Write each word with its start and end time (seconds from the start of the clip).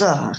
Так, 0.00 0.36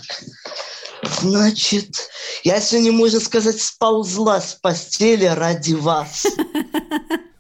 значит, 1.22 2.10
я 2.44 2.60
сегодня, 2.60 2.92
можно 2.92 3.19
сказать, 3.19 3.61
сползла 3.61 4.41
с 4.41 4.55
постели 4.55 5.25
ради 5.25 5.73
вас. 5.73 6.25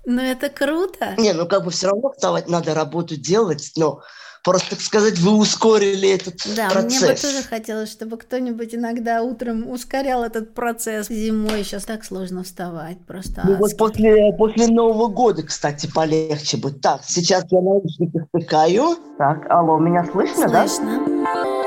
Ну, 0.03 0.19
это 0.19 0.49
круто. 0.49 1.13
Не, 1.17 1.31
ну 1.31 1.47
как 1.47 1.63
бы 1.63 1.71
все 1.71 1.87
равно 1.87 2.11
вставать 2.11 2.49
надо, 2.49 2.73
работу 2.73 3.15
делать, 3.15 3.71
но 3.77 4.01
просто, 4.43 4.71
так 4.71 4.81
сказать, 4.81 5.19
вы 5.19 5.37
ускорили 5.37 6.09
этот 6.09 6.35
да, 6.55 6.69
процесс. 6.69 6.99
Да, 6.99 7.05
мне 7.05 7.13
бы 7.13 7.21
тоже 7.21 7.43
хотелось, 7.43 7.91
чтобы 7.91 8.17
кто-нибудь 8.17 8.75
иногда 8.75 9.21
утром 9.21 9.69
ускорял 9.69 10.23
этот 10.23 10.53
процесс. 10.53 11.07
Зимой 11.07 11.63
сейчас 11.63 11.85
так 11.85 12.03
сложно 12.03 12.43
вставать, 12.43 12.97
просто 13.05 13.43
Ну 13.45 13.55
вот 13.55 13.77
после, 13.77 14.33
после 14.33 14.67
Нового 14.67 15.07
года, 15.07 15.43
кстати, 15.43 15.87
полегче 15.87 16.57
будет. 16.57 16.81
Так, 16.81 17.01
сейчас 17.05 17.45
я 17.51 17.61
наушники 17.61 18.25
втыкаю. 18.27 18.97
Так, 19.17 19.49
алло, 19.49 19.77
меня 19.77 20.03
слышно, 20.11 20.49
слышно. 20.49 20.51
да? 20.51 20.67
Слышно. 20.67 21.60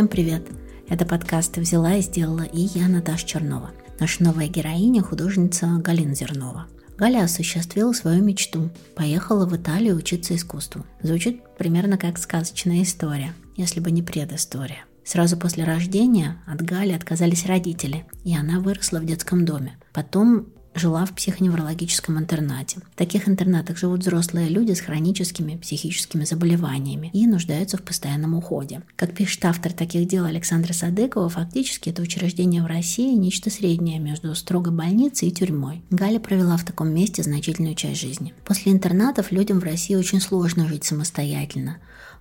Всем 0.00 0.08
привет! 0.08 0.48
Это 0.88 1.04
подкаст 1.04 1.58
«Взяла 1.58 1.96
и 1.96 2.00
сделала» 2.00 2.40
и 2.40 2.60
я, 2.60 2.88
Наташа 2.88 3.26
Чернова. 3.26 3.72
Наша 3.98 4.24
новая 4.24 4.48
героиня– 4.48 5.02
художница 5.02 5.66
Галина 5.76 6.14
Зернова. 6.14 6.68
Галя 6.96 7.24
осуществила 7.24 7.92
свою 7.92 8.24
мечту. 8.24 8.70
Поехала 8.96 9.44
в 9.44 9.54
Италию 9.54 9.96
учиться 9.96 10.34
искусству. 10.34 10.86
Звучит 11.02 11.42
примерно 11.58 11.98
как 11.98 12.16
сказочная 12.16 12.80
история, 12.80 13.34
если 13.56 13.80
бы 13.80 13.90
не 13.90 14.02
предыстория. 14.02 14.86
Сразу 15.04 15.36
после 15.36 15.64
рождения 15.64 16.42
от 16.46 16.62
Гали 16.62 16.92
отказались 16.92 17.44
родители, 17.44 18.06
и 18.24 18.34
она 18.34 18.60
выросла 18.60 19.00
в 19.00 19.04
детском 19.04 19.44
доме. 19.44 19.76
Потом 19.92 20.46
жила 20.74 21.04
в 21.04 21.14
психоневрологическом 21.14 22.18
интернате. 22.18 22.80
В 22.92 22.96
таких 22.96 23.28
интернатах 23.28 23.76
живут 23.76 24.00
взрослые 24.00 24.48
люди 24.48 24.72
с 24.72 24.80
хроническими 24.80 25.56
психическими 25.56 26.24
заболеваниями 26.24 27.10
и 27.12 27.26
нуждаются 27.26 27.76
в 27.76 27.82
постоянном 27.82 28.34
уходе. 28.34 28.82
Как 28.96 29.14
пишет 29.14 29.44
автор 29.44 29.72
таких 29.72 30.06
дел 30.06 30.24
Александра 30.24 30.72
Садыкова, 30.72 31.28
фактически 31.28 31.90
это 31.90 32.02
учреждение 32.02 32.62
в 32.62 32.66
России 32.66 33.14
нечто 33.14 33.50
среднее 33.50 33.98
между 33.98 34.34
строгой 34.34 34.72
больницей 34.72 35.28
и 35.28 35.32
тюрьмой. 35.32 35.82
Галя 35.90 36.20
провела 36.20 36.56
в 36.56 36.64
таком 36.64 36.94
месте 36.94 37.22
значительную 37.22 37.74
часть 37.74 38.00
жизни. 38.00 38.34
После 38.44 38.72
интернатов 38.72 39.32
людям 39.32 39.60
в 39.60 39.64
России 39.64 39.94
очень 39.94 40.20
сложно 40.20 40.68
жить 40.68 40.84
самостоятельно. 40.84 41.78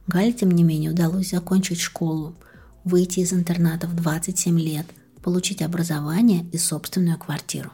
Гале, 0.08 0.34
тем 0.34 0.52
не 0.52 0.64
менее, 0.64 0.92
удалось 0.92 1.30
закончить 1.30 1.80
школу, 1.80 2.36
выйти 2.84 3.20
из 3.20 3.32
интерната 3.32 3.88
в 3.88 3.96
27 3.96 4.60
лет, 4.60 4.88
получить 5.22 5.62
образование 5.62 6.46
и 6.52 6.58
собственную 6.58 7.20
квартиру. 7.20 7.72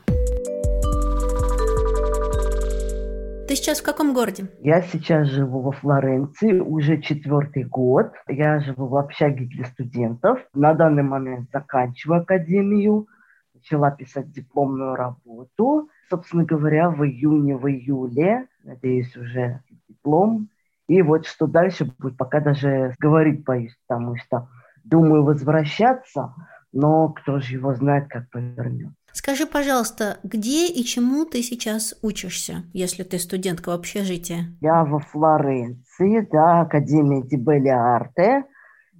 Ты 3.47 3.55
сейчас 3.55 3.79
в 3.79 3.83
каком 3.83 4.15
городе? 4.15 4.49
Я 4.59 4.81
сейчас 4.81 5.27
живу 5.27 5.61
во 5.61 5.71
Флоренции 5.71 6.59
уже 6.59 6.99
четвертый 6.99 7.63
год. 7.63 8.11
Я 8.27 8.59
живу 8.59 8.87
в 8.87 8.95
общаге 8.97 9.45
для 9.45 9.65
студентов. 9.65 10.39
На 10.55 10.73
данный 10.73 11.03
момент 11.03 11.49
заканчиваю 11.53 12.21
академию. 12.21 13.07
Начала 13.53 13.91
писать 13.91 14.31
дипломную 14.31 14.95
работу. 14.95 15.89
Собственно 16.09 16.43
говоря, 16.43 16.89
в 16.89 17.05
июне, 17.05 17.55
в 17.55 17.69
июле, 17.69 18.47
надеюсь, 18.63 19.15
уже 19.15 19.61
диплом. 19.87 20.49
И 20.87 21.03
вот 21.03 21.27
что 21.27 21.45
дальше 21.45 21.85
будет, 21.99 22.17
пока 22.17 22.39
даже 22.39 22.95
говорить 22.97 23.43
боюсь, 23.43 23.77
потому 23.87 24.15
что 24.17 24.49
думаю 24.83 25.23
возвращаться, 25.23 26.33
но 26.73 27.09
кто 27.09 27.39
же 27.39 27.53
его 27.53 27.75
знает, 27.75 28.07
как 28.07 28.27
повернется. 28.31 28.95
Скажи, 29.15 29.45
пожалуйста, 29.45 30.17
где 30.23 30.67
и 30.67 30.83
чему 30.83 31.23
ты 31.23 31.41
сейчас 31.41 31.95
учишься, 32.01 32.65
если 32.73 33.03
ты 33.03 33.17
студентка 33.17 33.69
в 33.69 33.71
общежитии? 33.71 34.57
Я 34.59 34.83
во 34.83 34.99
Флоренции, 34.99 36.27
да, 36.29 36.59
Академия 36.59 37.23
Ди 37.23 37.69
Арте, 37.69 38.43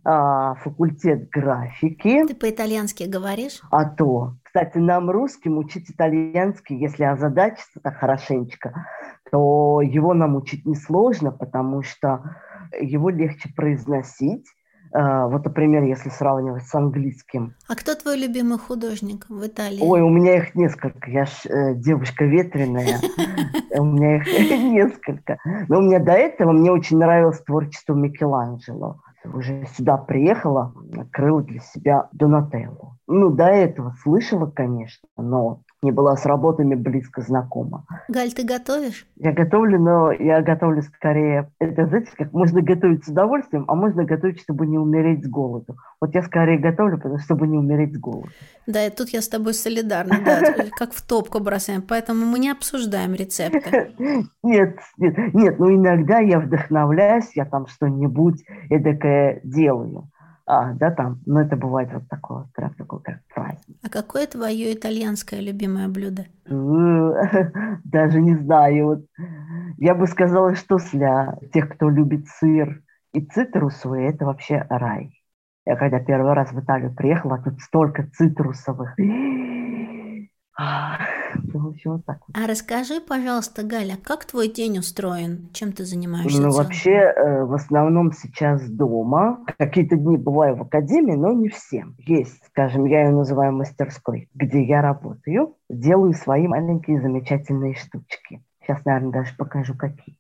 а, 0.06 0.56
факультет 0.56 1.30
графики. 1.30 2.26
Ты 2.28 2.34
по-итальянски 2.34 3.04
говоришь? 3.04 3.60
А 3.70 3.84
то. 3.84 4.38
Кстати, 4.44 4.78
нам 4.78 5.12
русским 5.12 5.58
учить 5.58 5.92
итальянский, 5.92 6.80
если 6.80 7.04
озадачиться 7.04 7.82
так 7.84 7.98
хорошенечко, 7.98 8.88
то 9.30 9.82
его 9.82 10.14
нам 10.14 10.38
учить 10.38 10.66
несложно, 10.66 11.32
потому 11.34 11.84
что 11.84 12.38
его 12.80 13.10
легче 13.10 13.50
произносить, 13.54 14.48
вот, 14.92 15.44
например, 15.46 15.84
если 15.84 16.10
сравнивать 16.10 16.64
с 16.64 16.76
английским. 16.76 17.54
А 17.68 17.76
кто 17.76 17.96
твой 17.96 18.18
любимый 18.18 18.58
художник 18.58 19.26
в 19.30 19.46
Италии? 19.46 19.80
Ой, 19.82 20.02
у 20.02 20.10
меня 20.10 20.38
их 20.38 20.56
несколько. 20.56 21.10
Я 21.10 21.26
ж 21.26 21.46
э, 21.46 21.76
девушка 21.76 22.26
ветреная. 22.26 23.00
У 23.78 23.84
меня 23.84 24.18
их 24.18 24.24
несколько. 24.74 25.38
Но 25.68 25.80
у 25.80 25.82
меня 25.82 26.00
до 26.00 26.14
этого 26.14 26.52
мне 26.52 26.72
очень 26.72 26.98
нравилось 26.98 27.42
творчество 27.42 27.94
Микеланджело. 27.94 29.02
Уже 29.34 29.66
сюда 29.76 29.98
приехала, 29.98 30.74
открыла 30.96 31.42
для 31.42 31.60
себя 31.60 32.08
Донателло. 32.12 32.98
Ну, 33.08 33.30
до 33.32 33.46
этого 33.46 33.96
слышала, 34.04 34.46
конечно, 34.46 35.08
но 35.18 35.62
не 35.86 35.92
была 35.92 36.18
с 36.18 36.26
работами 36.26 36.76
близко 36.76 37.22
знакома. 37.22 37.86
Галь, 38.10 38.34
ты 38.34 38.44
готовишь? 38.44 39.06
Я 39.18 39.32
готовлю, 39.32 39.80
но 39.80 40.12
я 40.12 40.42
готовлю 40.42 40.82
скорее... 40.82 41.52
Это, 41.60 41.86
знаете, 41.86 42.12
как 42.18 42.34
можно 42.34 42.62
готовить 42.62 43.06
с 43.06 43.08
удовольствием, 43.08 43.66
а 43.68 43.76
можно 43.76 44.04
готовить, 44.04 44.42
чтобы 44.42 44.66
не 44.66 44.80
умереть 44.80 45.24
с 45.24 45.30
голоду. 45.30 45.78
Вот 46.02 46.16
я 46.16 46.24
скорее 46.24 46.58
готовлю, 46.58 46.98
потому 46.98 47.20
чтобы 47.20 47.48
не 47.48 47.58
умереть 47.58 47.94
с 47.94 48.00
голоду. 48.00 48.30
Да, 48.66 48.86
и 48.86 48.90
тут 48.90 49.10
я 49.10 49.22
с 49.22 49.28
тобой 49.28 49.54
солидарна, 49.54 50.20
да, 50.26 50.42
как 50.78 50.94
в 50.94 51.08
топку 51.08 51.40
бросаем, 51.40 51.84
поэтому 51.84 52.26
мы 52.26 52.40
не 52.40 52.50
обсуждаем 52.50 53.14
рецепты. 53.14 53.92
Нет, 54.44 54.78
нет, 54.98 55.34
нет, 55.34 55.60
ну 55.60 55.74
иногда 55.74 56.20
я 56.20 56.40
вдохновляюсь, 56.40 57.32
я 57.36 57.46
там 57.46 57.68
что-нибудь 57.68 58.44
эдакое 58.70 59.42
делаю 59.44 60.10
а, 60.48 60.74
да, 60.74 60.92
там, 60.92 61.22
но 61.26 61.42
это 61.42 61.56
бывает 61.56 61.92
вот 61.92 62.08
такое, 62.08 62.48
прям 62.54 62.74
такой 62.76 63.02
как 63.02 63.20
праздник. 63.34 63.78
А 63.84 63.90
какое 63.90 64.28
твое 64.28 64.74
итальянское 64.74 65.42
любимое 65.42 65.88
блюдо? 65.88 66.26
Даже 67.84 68.22
не 68.22 68.36
знаю. 68.36 68.86
Вот. 68.86 69.06
Я 69.78 69.96
бы 69.96 70.06
сказала, 70.06 70.56
что 70.56 70.78
для 70.94 71.36
тех, 71.52 71.70
кто 71.70 71.90
любит 71.90 72.28
сыр 72.28 72.84
и 73.14 73.22
цитрусовые, 73.22 74.12
это 74.12 74.26
вообще 74.26 74.68
рай. 74.70 75.20
Я 75.66 75.78
когда 75.78 76.00
первый 76.00 76.34
раз 76.34 76.52
в 76.52 76.60
Италию 76.60 76.94
приехала, 76.94 77.42
тут 77.44 77.60
столько 77.62 78.08
цитрусовых. 78.14 78.96
Вот 81.60 82.06
так 82.06 82.20
вот. 82.28 82.38
А 82.38 82.48
расскажи, 82.48 83.02
пожалуйста, 83.02 83.64
Галя, 83.64 83.98
как 84.02 84.26
твой 84.26 84.50
день 84.50 84.80
устроен? 84.80 85.50
Чем 85.54 85.72
ты 85.72 85.86
занимаешься? 85.86 86.42
Ну, 86.42 86.52
вообще, 86.52 86.92
э, 86.92 87.44
в 87.44 87.54
основном 87.54 88.12
сейчас 88.12 88.70
дома. 88.70 89.46
Какие-то 89.58 89.96
дни 89.96 90.18
бываю 90.18 90.56
в 90.56 90.62
академии, 90.64 91.16
но 91.16 91.32
не 91.34 91.50
всем. 91.50 91.96
Есть, 92.00 92.44
скажем, 92.48 92.86
я 92.86 93.06
ее 93.06 93.12
называю 93.12 93.54
мастерской, 93.54 94.30
где 94.34 94.64
я 94.64 94.82
работаю, 94.82 95.56
делаю 95.70 96.14
свои 96.14 96.48
маленькие 96.48 97.02
замечательные 97.02 97.76
штучки. 97.76 98.44
Сейчас, 98.62 98.84
наверное, 98.86 99.12
даже 99.12 99.36
покажу, 99.36 99.76
какие. 99.76 100.18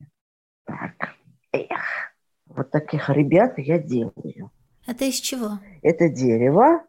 Так, 0.66 1.16
эх, 1.52 2.14
вот 2.48 2.72
таких 2.72 3.10
ребят 3.10 3.58
я 3.58 3.80
делаю. 3.80 4.52
Это 4.88 5.06
из 5.06 5.16
чего? 5.16 5.60
Это 5.82 6.10
дерево, 6.10 6.84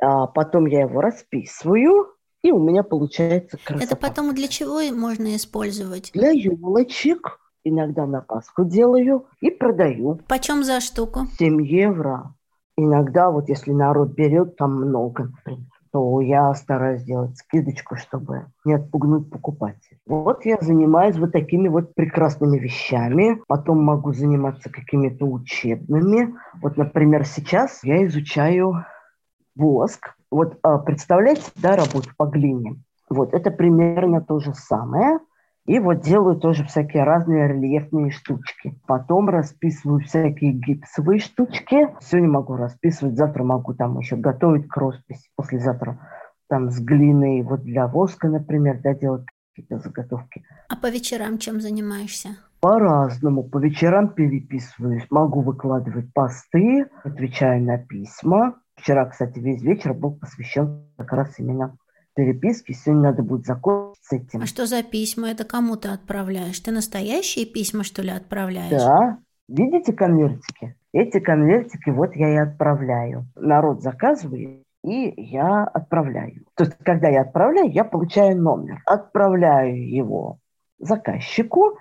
а 0.00 0.26
потом 0.26 0.66
я 0.66 0.80
его 0.80 1.00
расписываю, 1.00 2.11
и 2.42 2.50
у 2.50 2.58
меня 2.58 2.82
получается 2.82 3.58
красота. 3.64 3.84
Это 3.84 3.96
потом 3.96 4.34
для 4.34 4.48
чего 4.48 4.80
можно 4.94 5.36
использовать? 5.36 6.10
Для 6.12 6.30
елочек. 6.30 7.38
Иногда 7.64 8.06
на 8.06 8.20
Пасху 8.20 8.64
делаю 8.64 9.26
и 9.40 9.50
продаю. 9.50 10.18
Почем 10.26 10.64
за 10.64 10.80
штуку? 10.80 11.28
7 11.38 11.64
евро. 11.64 12.34
Иногда, 12.76 13.30
вот 13.30 13.48
если 13.48 13.70
народ 13.70 14.14
берет 14.14 14.56
там 14.56 14.74
много, 14.74 15.24
например, 15.24 15.68
то 15.92 16.20
я 16.22 16.52
стараюсь 16.54 17.02
сделать 17.02 17.36
скидочку, 17.36 17.96
чтобы 17.96 18.46
не 18.64 18.72
отпугнуть 18.72 19.30
покупателя. 19.30 19.98
Вот 20.06 20.44
я 20.46 20.56
занимаюсь 20.60 21.16
вот 21.16 21.32
такими 21.32 21.68
вот 21.68 21.94
прекрасными 21.94 22.58
вещами. 22.58 23.42
Потом 23.46 23.84
могу 23.84 24.12
заниматься 24.12 24.70
какими-то 24.70 25.26
учебными. 25.26 26.34
Вот, 26.62 26.78
например, 26.78 27.26
сейчас 27.26 27.84
я 27.84 28.04
изучаю 28.06 28.86
воск. 29.54 30.16
Вот 30.32 30.58
а, 30.62 30.78
представляете, 30.78 31.42
да, 31.56 31.76
работу 31.76 32.08
по 32.16 32.24
глине. 32.24 32.76
Вот 33.10 33.34
это 33.34 33.50
примерно 33.50 34.22
то 34.22 34.40
же 34.40 34.54
самое. 34.54 35.18
И 35.66 35.78
вот 35.78 36.00
делаю 36.00 36.36
тоже 36.36 36.64
всякие 36.64 37.04
разные 37.04 37.48
рельефные 37.48 38.10
штучки. 38.10 38.74
Потом 38.86 39.28
расписываю 39.28 40.00
всякие 40.00 40.52
гипсовые 40.52 41.20
штучки. 41.20 41.94
Сегодня 42.00 42.30
могу 42.30 42.56
расписывать, 42.56 43.16
завтра 43.16 43.44
могу 43.44 43.74
там 43.74 43.98
еще 43.98 44.16
готовить 44.16 44.68
к 44.68 44.76
росписи. 44.78 45.28
Послезавтра 45.36 45.98
там 46.48 46.70
с 46.70 46.80
глиной, 46.80 47.42
вот 47.42 47.62
для 47.62 47.86
воска, 47.86 48.28
например, 48.28 48.80
да, 48.82 48.94
делать 48.94 49.26
какие-то 49.54 49.80
заготовки. 49.80 50.44
А 50.70 50.76
по 50.76 50.90
вечерам 50.90 51.36
чем 51.36 51.60
занимаешься? 51.60 52.38
По-разному. 52.60 53.44
По 53.44 53.58
вечерам 53.58 54.08
переписываюсь. 54.08 55.04
Могу 55.10 55.42
выкладывать 55.42 56.10
посты, 56.14 56.86
отвечаю 57.04 57.62
на 57.62 57.76
письма. 57.76 58.54
Вчера, 58.82 59.06
кстати, 59.06 59.38
весь 59.38 59.62
вечер 59.62 59.94
был 59.94 60.10
посвящен 60.10 60.88
как 60.96 61.12
раз 61.12 61.38
именно 61.38 61.76
переписки, 62.16 62.72
сегодня 62.72 63.10
надо 63.10 63.22
будет 63.22 63.46
закончить 63.46 64.02
с 64.02 64.12
этим. 64.12 64.42
А 64.42 64.46
что 64.46 64.66
за 64.66 64.82
письма? 64.82 65.30
Это 65.30 65.44
кому 65.44 65.76
ты 65.76 65.88
отправляешь? 65.88 66.58
Ты 66.58 66.72
настоящие 66.72 67.46
письма, 67.46 67.84
что 67.84 68.02
ли, 68.02 68.10
отправляешь? 68.10 68.72
Да. 68.72 69.18
Видите 69.48 69.92
конвертики? 69.92 70.74
Эти 70.92 71.20
конвертики 71.20 71.90
вот 71.90 72.16
я 72.16 72.34
и 72.34 72.36
отправляю. 72.38 73.26
Народ 73.36 73.82
заказывает, 73.82 74.64
и 74.82 75.14
я 75.16 75.62
отправляю. 75.62 76.44
То 76.56 76.64
есть, 76.64 76.76
когда 76.84 77.08
я 77.08 77.20
отправляю, 77.20 77.70
я 77.70 77.84
получаю 77.84 78.36
номер. 78.36 78.82
Отправляю 78.84 79.88
его 79.88 80.38
заказчику, 80.80 81.78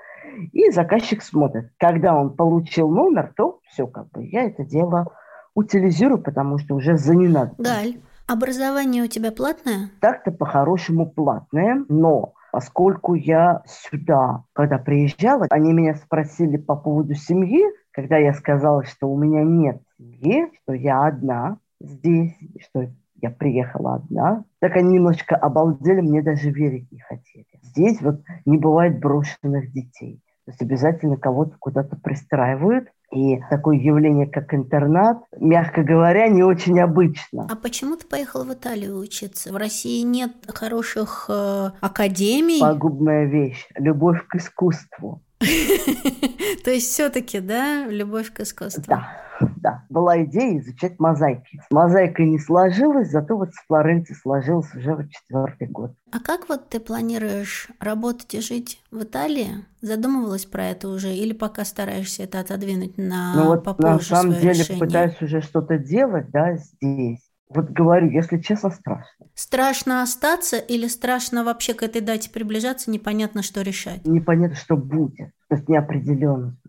и 0.51 0.69
заказчик 0.69 1.23
смотрит. 1.23 1.71
Когда 1.77 2.13
он 2.15 2.35
получил 2.35 2.91
номер, 2.91 3.33
то 3.35 3.59
все, 3.63 3.87
как 3.87 4.11
бы, 4.11 4.23
я 4.23 4.43
это 4.43 4.63
дело 4.63 5.11
утилизирую, 5.55 6.21
потому 6.21 6.57
что 6.57 6.75
уже 6.75 6.97
за 6.97 7.15
не 7.15 7.27
надо. 7.27 7.53
Галь, 7.57 7.97
образование 8.27 9.03
у 9.03 9.07
тебя 9.07 9.31
платное? 9.31 9.89
Так-то 9.99 10.31
по-хорошему 10.31 11.09
платное, 11.09 11.83
но 11.89 12.33
поскольку 12.51 13.13
я 13.13 13.63
сюда, 13.65 14.43
когда 14.53 14.77
приезжала, 14.77 15.47
они 15.49 15.73
меня 15.73 15.95
спросили 15.95 16.57
по 16.57 16.75
поводу 16.75 17.13
семьи, 17.15 17.63
когда 17.91 18.17
я 18.17 18.33
сказала, 18.33 18.83
что 18.83 19.09
у 19.11 19.17
меня 19.17 19.43
нет 19.43 19.81
семьи, 19.97 20.47
что 20.63 20.73
я 20.73 21.05
одна 21.05 21.57
здесь, 21.79 22.35
что 22.59 22.89
я 23.21 23.29
приехала 23.29 23.95
одна, 23.95 24.45
так 24.59 24.75
они 24.75 24.95
немножко 24.95 25.35
обалдели, 25.35 26.01
мне 26.01 26.21
даже 26.21 26.49
верить 26.49 26.91
не 26.91 26.99
хотели. 26.99 27.45
Здесь 27.61 28.01
вот 28.01 28.21
не 28.45 28.57
бывает 28.57 28.99
брошенных 28.99 29.71
детей. 29.71 30.21
То 30.45 30.51
есть 30.51 30.61
обязательно 30.61 31.17
кого-то 31.17 31.55
куда-то 31.59 31.95
пристраивают, 31.97 32.89
и 33.11 33.39
такое 33.49 33.77
явление, 33.77 34.25
как 34.25 34.53
интернат, 34.53 35.17
мягко 35.37 35.83
говоря, 35.83 36.27
не 36.29 36.43
очень 36.43 36.79
обычно. 36.79 37.47
А 37.49 37.55
почему 37.55 37.97
ты 37.97 38.07
поехал 38.07 38.43
в 38.43 38.53
Италию 38.53 38.97
учиться? 38.97 39.51
В 39.51 39.57
России 39.57 40.01
нет 40.01 40.31
хороших 40.47 41.25
э, 41.29 41.71
академий? 41.81 42.61
Пагубная 42.61 43.25
вещь. 43.25 43.67
Любовь 43.75 44.25
к 44.27 44.35
искусству. 44.35 45.21
То 46.63 46.71
есть 46.71 46.87
все-таки, 46.91 47.39
да, 47.39 47.85
любовь 47.87 48.31
к 48.31 48.39
искусству? 48.41 48.83
Да, 48.87 49.09
да. 49.57 49.85
Была 49.89 50.23
идея 50.23 50.59
изучать 50.59 50.99
мозаики. 50.99 51.61
С 51.69 51.73
мозаикой 51.73 52.27
не 52.27 52.39
сложилось, 52.39 53.09
зато 53.09 53.37
вот 53.37 53.53
с 53.53 53.65
Флоренцией 53.67 54.17
сложилось 54.17 54.73
уже 54.75 54.95
в 54.95 55.09
четвертый 55.09 55.67
год. 55.67 55.93
А 56.11 56.19
как 56.19 56.49
вот 56.49 56.69
ты 56.69 56.79
планируешь 56.79 57.69
работать 57.79 58.33
и 58.33 58.41
жить 58.41 58.81
в 58.91 59.03
Италии? 59.03 59.65
Задумывалась 59.81 60.45
про 60.45 60.65
это 60.65 60.89
уже 60.89 61.13
или 61.13 61.33
пока 61.33 61.65
стараешься 61.65 62.23
это 62.23 62.39
отодвинуть 62.39 62.97
на 62.97 63.33
ну, 63.35 63.45
вот 63.47 63.63
попозже 63.63 64.11
на 64.11 64.17
самом 64.17 64.33
деле 64.33 64.59
решение? 64.59 64.79
пытаюсь 64.79 65.21
уже 65.21 65.41
что-то 65.41 65.77
делать, 65.77 66.29
да, 66.31 66.55
здесь. 66.57 67.21
Вот 67.53 67.69
говорю, 67.69 68.09
если 68.09 68.39
честно, 68.39 68.69
страшно. 68.69 69.25
Страшно 69.33 70.03
остаться 70.03 70.57
или 70.57 70.87
страшно 70.87 71.43
вообще 71.43 71.73
к 71.73 71.83
этой 71.83 72.01
дате 72.01 72.29
приближаться, 72.29 72.89
непонятно, 72.89 73.43
что 73.43 73.61
решать? 73.61 74.05
Непонятно, 74.05 74.55
что 74.55 74.77
будет. 74.77 75.31
То 75.49 75.55
есть 75.55 75.67
неопределенность. 75.67 76.60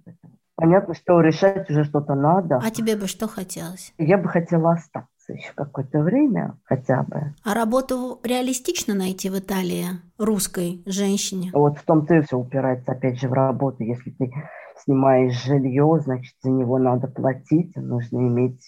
Понятно, 0.63 0.95
что 0.95 1.21
решать 1.21 1.69
уже 1.69 1.83
что-то 1.83 2.15
надо. 2.15 2.61
А 2.63 2.71
тебе 2.71 2.95
бы 2.95 3.09
что 3.09 3.27
хотелось? 3.27 3.93
Я 3.99 4.17
бы 4.17 4.29
хотела 4.29 4.75
остаться 4.75 5.33
еще 5.33 5.51
какое-то 5.57 5.99
время 5.99 6.57
хотя 6.63 7.03
бы. 7.03 7.35
А 7.43 7.55
работу 7.55 8.21
реалистично 8.23 8.95
найти 8.95 9.29
в 9.29 9.37
Италии 9.37 9.87
русской 10.19 10.81
женщине? 10.87 11.51
Вот 11.53 11.79
в 11.79 11.83
том-то 11.83 12.15
и 12.15 12.21
все 12.21 12.39
упирается 12.39 12.93
опять 12.93 13.19
же 13.21 13.27
в 13.27 13.33
работу. 13.33 13.83
Если 13.83 14.11
ты 14.13 14.33
снимаешь 14.85 15.35
жилье, 15.45 15.99
значит 16.01 16.37
за 16.41 16.51
него 16.51 16.79
надо 16.79 17.09
платить, 17.09 17.75
нужно 17.75 18.19
иметь 18.19 18.63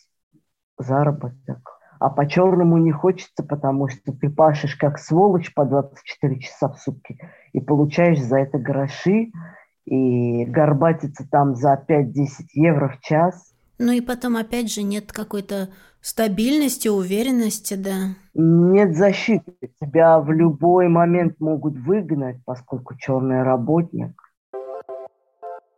заработок 0.76 1.75
а 2.00 2.11
по 2.11 2.29
черному 2.29 2.76
не 2.76 2.93
хочется, 2.93 3.43
потому 3.43 3.88
что 3.88 4.12
ты 4.12 4.29
пашешь 4.29 4.76
как 4.76 4.99
сволочь 4.99 5.55
по 5.55 5.64
24 5.64 6.38
часа 6.38 6.69
в 6.69 6.79
сутки 6.79 7.19
и 7.55 7.61
получаешь 7.61 8.20
за 8.20 8.40
это 8.40 8.58
гроши, 8.58 9.31
и 9.87 10.45
горбатиться 10.45 11.27
там 11.31 11.55
за 11.55 11.83
5-10 11.89 12.27
евро 12.55 12.89
в 12.89 13.01
час. 13.01 13.55
Ну 13.79 13.93
и 13.93 14.01
потом, 14.01 14.37
опять 14.37 14.73
же, 14.73 14.83
нет 14.83 15.13
какой-то 15.13 15.71
стабильности, 16.01 16.89
уверенности, 16.89 17.75
да. 17.75 18.15
Нет 18.35 18.97
защиты. 18.97 19.53
Тебя 19.81 20.21
в 20.21 20.31
любой 20.31 20.89
момент 20.89 21.41
могут 21.41 21.77
выгнать, 21.79 22.37
поскольку 22.45 22.97
черный 22.97 23.43
работник. 23.43 24.13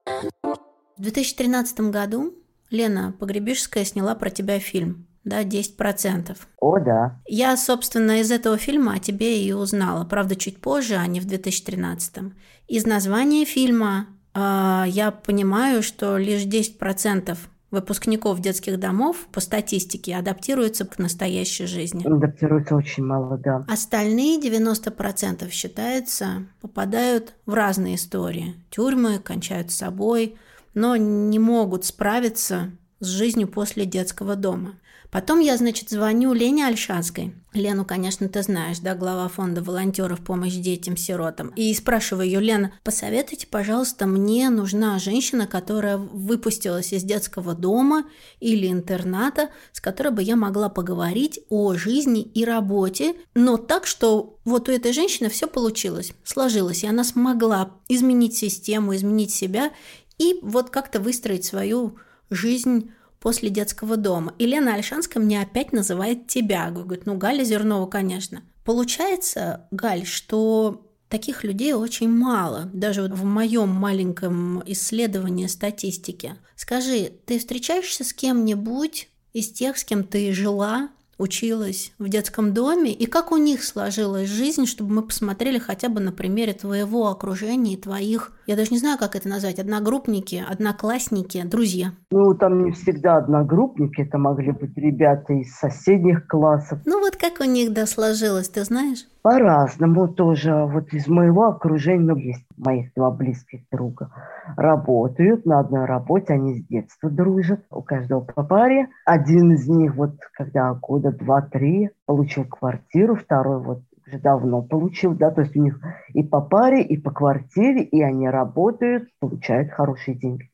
В 0.04 1.02
2013 1.02 1.80
году 1.90 2.34
Лена 2.70 3.14
Погребишская 3.18 3.84
сняла 3.84 4.14
про 4.14 4.30
тебя 4.30 4.58
фильм 4.58 5.06
да, 5.26 5.42
10%. 5.42 6.36
О, 6.60 6.78
да. 6.78 7.20
Я, 7.26 7.56
собственно, 7.56 8.20
из 8.20 8.30
этого 8.30 8.56
фильма 8.56 8.94
о 8.94 8.98
тебе 9.00 9.42
и 9.42 9.52
узнала. 9.52 10.04
Правда, 10.04 10.36
чуть 10.36 10.60
позже, 10.60 10.94
а 10.94 11.06
не 11.06 11.20
в 11.20 11.26
2013. 11.26 12.32
Из 12.68 12.86
названия 12.86 13.44
фильма 13.44 14.06
э, 14.34 14.84
я 14.86 15.10
понимаю, 15.10 15.82
что 15.82 16.16
лишь 16.16 16.44
10% 16.46 17.36
выпускников 17.72 18.40
детских 18.40 18.78
домов 18.78 19.26
по 19.32 19.40
статистике 19.40 20.14
адаптируются 20.14 20.84
к 20.84 20.96
настоящей 21.00 21.66
жизни. 21.66 22.06
Адаптируются 22.06 22.76
очень 22.76 23.04
мало, 23.04 23.36
да. 23.36 23.64
Остальные 23.66 24.40
90% 24.40 25.50
считается 25.50 26.46
попадают 26.60 27.34
в 27.46 27.54
разные 27.54 27.96
истории. 27.96 28.54
Тюрьмы, 28.70 29.18
кончают 29.18 29.72
с 29.72 29.76
собой, 29.76 30.36
но 30.74 30.94
не 30.94 31.40
могут 31.40 31.84
справиться 31.84 32.70
с 33.00 33.08
жизнью 33.08 33.48
после 33.48 33.84
детского 33.86 34.36
дома. 34.36 34.74
Потом 35.10 35.40
я, 35.40 35.56
значит, 35.56 35.90
звоню 35.90 36.32
Лене 36.32 36.66
Альшанской. 36.66 37.34
Лену, 37.52 37.84
конечно, 37.84 38.28
ты 38.28 38.42
знаешь, 38.42 38.80
да, 38.80 38.94
глава 38.94 39.28
фонда 39.28 39.62
волонтеров 39.62 40.20
помощь 40.20 40.54
детям-сиротам. 40.54 41.48
И 41.56 41.72
спрашиваю 41.74 42.26
ее, 42.26 42.40
Лена, 42.40 42.72
посоветуйте, 42.84 43.46
пожалуйста, 43.46 44.06
мне 44.06 44.50
нужна 44.50 44.98
женщина, 44.98 45.46
которая 45.46 45.96
выпустилась 45.96 46.92
из 46.92 47.02
детского 47.02 47.54
дома 47.54 48.04
или 48.40 48.70
интерната, 48.70 49.48
с 49.72 49.80
которой 49.80 50.10
бы 50.10 50.22
я 50.22 50.36
могла 50.36 50.68
поговорить 50.68 51.40
о 51.48 51.74
жизни 51.74 52.22
и 52.22 52.44
работе, 52.44 53.14
но 53.34 53.56
так, 53.56 53.86
что 53.86 54.38
вот 54.44 54.68
у 54.68 54.72
этой 54.72 54.92
женщины 54.92 55.30
все 55.30 55.46
получилось, 55.46 56.12
сложилось, 56.24 56.84
и 56.84 56.88
она 56.88 57.04
смогла 57.04 57.70
изменить 57.88 58.36
систему, 58.36 58.94
изменить 58.94 59.30
себя 59.30 59.72
и 60.18 60.38
вот 60.42 60.70
как-то 60.70 61.00
выстроить 61.00 61.44
свою 61.44 61.96
жизнь 62.30 62.90
после 63.20 63.50
детского 63.50 63.96
дома. 63.96 64.34
И 64.38 64.46
Лена 64.46 64.74
Альшанская 64.74 65.22
мне 65.22 65.40
опять 65.40 65.72
называет 65.72 66.26
тебя. 66.26 66.70
Говорит, 66.70 67.06
ну, 67.06 67.16
Галя 67.16 67.44
Зернова, 67.44 67.86
конечно. 67.86 68.42
Получается, 68.64 69.66
Галь, 69.70 70.06
что 70.06 70.86
таких 71.08 71.44
людей 71.44 71.72
очень 71.72 72.08
мало, 72.08 72.68
даже 72.72 73.02
вот 73.02 73.12
в 73.12 73.24
моем 73.24 73.68
маленьком 73.68 74.62
исследовании 74.66 75.46
статистики. 75.46 76.36
Скажи, 76.56 77.12
ты 77.26 77.38
встречаешься 77.38 78.04
с 78.04 78.12
кем-нибудь 78.12 79.08
из 79.32 79.50
тех, 79.50 79.78
с 79.78 79.84
кем 79.84 80.02
ты 80.02 80.32
жила, 80.32 80.88
училась 81.18 81.92
в 81.98 82.08
детском 82.08 82.52
доме, 82.52 82.92
и 82.92 83.06
как 83.06 83.32
у 83.32 83.36
них 83.36 83.62
сложилась 83.64 84.28
жизнь, 84.28 84.66
чтобы 84.66 84.94
мы 84.94 85.02
посмотрели 85.02 85.58
хотя 85.58 85.88
бы 85.88 86.00
на 86.00 86.12
примере 86.12 86.52
твоего 86.52 87.08
окружения 87.08 87.74
и 87.74 87.80
твоих, 87.80 88.32
я 88.46 88.56
даже 88.56 88.70
не 88.70 88.78
знаю, 88.78 88.98
как 88.98 89.16
это 89.16 89.28
назвать, 89.28 89.58
одногруппники, 89.58 90.44
одноклассники, 90.48 91.42
друзья. 91.44 91.92
Ну, 92.10 92.34
там 92.34 92.64
не 92.64 92.72
всегда 92.72 93.16
одногруппники, 93.16 94.02
это 94.02 94.18
могли 94.18 94.52
быть 94.52 94.76
ребята 94.76 95.32
из 95.32 95.52
соседних 95.56 96.26
классов. 96.26 96.78
Ну, 96.84 97.00
вот 97.00 97.16
как 97.16 97.40
у 97.40 97.44
них, 97.44 97.72
да, 97.72 97.86
сложилось, 97.86 98.48
ты 98.48 98.64
знаешь? 98.64 99.06
По-разному 99.26 100.06
тоже. 100.06 100.54
Вот 100.54 100.92
из 100.92 101.08
моего 101.08 101.48
окружения, 101.48 102.12
ну, 102.12 102.16
есть 102.16 102.46
моих 102.56 102.94
два 102.94 103.10
близких 103.10 103.62
друга, 103.72 104.08
работают 104.56 105.44
на 105.44 105.58
одной 105.58 105.84
работе, 105.84 106.34
они 106.34 106.60
с 106.60 106.66
детства 106.68 107.10
дружат, 107.10 107.58
у 107.72 107.82
каждого 107.82 108.20
по 108.20 108.44
паре. 108.44 108.86
Один 109.04 109.52
из 109.54 109.68
них 109.68 109.96
вот 109.96 110.12
когда 110.32 110.72
года 110.74 111.10
два-три 111.10 111.90
получил 112.06 112.44
квартиру, 112.44 113.16
второй 113.16 113.60
вот 113.60 113.82
уже 114.06 114.20
давно 114.20 114.62
получил, 114.62 115.12
да, 115.12 115.32
то 115.32 115.40
есть 115.40 115.56
у 115.56 115.60
них 115.60 115.80
и 116.14 116.22
по 116.22 116.40
паре, 116.40 116.82
и 116.82 116.96
по 116.96 117.10
квартире, 117.10 117.82
и 117.82 118.00
они 118.02 118.28
работают, 118.28 119.08
получают 119.18 119.72
хорошие 119.72 120.16
деньги 120.16 120.48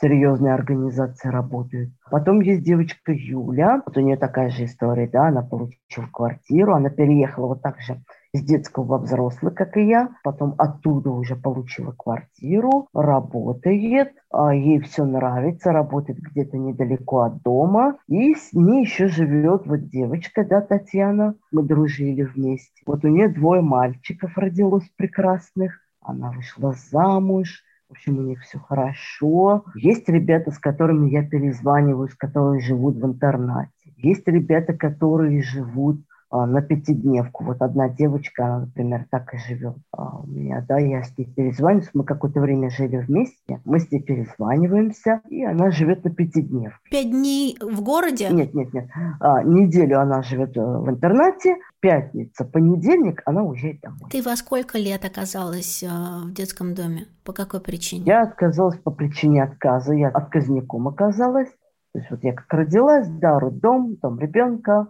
серьезные 0.00 0.54
организации 0.54 1.28
работают. 1.28 1.90
Потом 2.10 2.40
есть 2.40 2.62
девочка 2.62 3.12
Юля, 3.12 3.82
вот 3.84 3.96
у 3.96 4.00
нее 4.00 4.16
такая 4.16 4.50
же 4.50 4.64
история, 4.64 5.08
да, 5.08 5.28
она 5.28 5.42
получила 5.42 6.06
квартиру, 6.12 6.74
она 6.74 6.90
переехала 6.90 7.46
вот 7.48 7.62
так 7.62 7.80
же 7.80 8.00
из 8.32 8.42
детского 8.42 8.84
во 8.84 8.98
взрослый, 8.98 9.52
как 9.52 9.76
и 9.76 9.86
я, 9.86 10.10
потом 10.22 10.54
оттуда 10.58 11.10
уже 11.10 11.36
получила 11.36 11.92
квартиру, 11.92 12.88
работает, 12.92 14.12
а 14.30 14.54
ей 14.54 14.80
все 14.80 15.04
нравится, 15.04 15.72
работает 15.72 16.18
где-то 16.18 16.58
недалеко 16.58 17.20
от 17.20 17.42
дома, 17.42 17.96
и 18.08 18.34
с 18.34 18.52
ней 18.52 18.82
еще 18.82 19.08
живет 19.08 19.66
вот 19.66 19.88
девочка, 19.88 20.44
да, 20.44 20.60
Татьяна, 20.60 21.34
мы 21.50 21.62
дружили 21.62 22.22
вместе. 22.22 22.82
Вот 22.86 23.04
у 23.04 23.08
нее 23.08 23.28
двое 23.28 23.62
мальчиков 23.62 24.36
родилось 24.36 24.88
прекрасных, 24.96 25.80
она 26.02 26.30
вышла 26.30 26.74
замуж, 26.90 27.62
в 27.88 27.92
общем, 27.92 28.18
у 28.18 28.22
них 28.22 28.40
все 28.42 28.58
хорошо. 28.58 29.64
Есть 29.76 30.08
ребята, 30.08 30.50
с 30.50 30.58
которыми 30.58 31.08
я 31.08 31.22
перезваниваюсь, 31.22 32.14
которые 32.14 32.60
живут 32.60 32.96
в 32.96 33.06
интернате. 33.06 33.70
Есть 33.96 34.26
ребята, 34.26 34.72
которые 34.72 35.42
живут 35.42 36.00
на 36.44 36.60
пятидневку. 36.60 37.44
Вот 37.44 37.62
одна 37.62 37.88
девочка, 37.88 38.44
она, 38.44 38.60
например, 38.60 39.06
так 39.10 39.32
и 39.32 39.38
живет 39.38 39.76
а, 39.92 40.18
у 40.18 40.26
меня, 40.26 40.64
да, 40.68 40.78
я 40.78 41.02
с 41.02 41.16
ней 41.16 41.24
перезваниваюсь, 41.24 41.90
мы 41.94 42.04
какое-то 42.04 42.40
время 42.40 42.68
жили 42.68 42.98
вместе, 42.98 43.60
мы 43.64 43.80
с 43.80 43.90
ней 43.90 44.02
перезваниваемся, 44.02 45.22
и 45.28 45.44
она 45.44 45.70
живет 45.70 46.04
на 46.04 46.10
пятидневке. 46.10 46.78
Пять 46.90 47.10
дней 47.10 47.56
в 47.60 47.80
городе? 47.82 48.28
Нет, 48.30 48.52
нет, 48.52 48.74
нет. 48.74 48.88
А, 49.20 49.42
неделю 49.42 50.00
она 50.00 50.22
живет 50.22 50.56
э, 50.56 50.60
в 50.60 50.90
интернате, 50.90 51.56
пятница, 51.80 52.44
понедельник 52.44 53.22
она 53.24 53.42
уезжает 53.42 53.80
домой. 53.80 54.10
Ты 54.10 54.22
во 54.22 54.36
сколько 54.36 54.76
лет 54.78 55.04
оказалась 55.04 55.82
э, 55.82 55.86
в 55.88 56.32
детском 56.32 56.74
доме? 56.74 57.06
По 57.24 57.32
какой 57.32 57.60
причине? 57.60 58.04
Я 58.04 58.22
отказалась 58.22 58.78
по 58.78 58.90
причине 58.90 59.44
отказа. 59.44 59.94
Я 59.94 60.08
отказником 60.08 60.88
оказалась. 60.88 61.48
То 61.92 62.00
есть 62.00 62.10
вот 62.10 62.22
я 62.24 62.32
как 62.34 62.52
родилась, 62.52 63.08
да, 63.08 63.38
роддом, 63.38 63.96
дом 63.96 64.18
ребенка, 64.18 64.88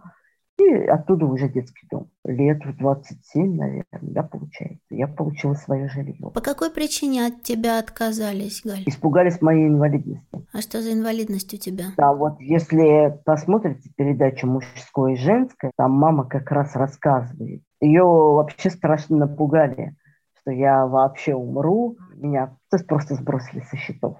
и 0.59 0.85
оттуда 0.85 1.25
уже 1.25 1.49
детский 1.49 1.87
дом. 1.89 2.09
Лет 2.25 2.65
в 2.65 2.75
27, 2.77 3.55
наверное, 3.55 3.83
да, 4.01 4.23
получается. 4.23 4.83
Я 4.89 5.07
получила 5.07 5.53
свое 5.53 5.87
жилье. 5.87 6.31
По 6.33 6.41
какой 6.41 6.71
причине 6.71 7.27
от 7.27 7.43
тебя 7.43 7.79
отказались, 7.79 8.61
Галь? 8.63 8.83
Испугались 8.85 9.41
моей 9.41 9.67
инвалидности. 9.67 10.27
А 10.51 10.61
что 10.61 10.81
за 10.81 10.93
инвалидность 10.93 11.53
у 11.53 11.57
тебя? 11.57 11.85
Да, 11.97 12.13
вот 12.13 12.39
если 12.39 13.19
посмотрите 13.25 13.91
передачу 13.95 14.47
«Мужское 14.47 15.13
и 15.13 15.17
женское», 15.17 15.71
там 15.77 15.91
мама 15.91 16.25
как 16.25 16.51
раз 16.51 16.75
рассказывает. 16.75 17.61
Ее 17.79 18.03
вообще 18.03 18.69
страшно 18.69 19.17
напугали, 19.17 19.95
что 20.41 20.51
я 20.51 20.87
вообще 20.87 21.35
умру. 21.35 21.97
Меня 22.15 22.55
просто 22.87 23.15
сбросили 23.15 23.61
со 23.69 23.77
счетов. 23.77 24.17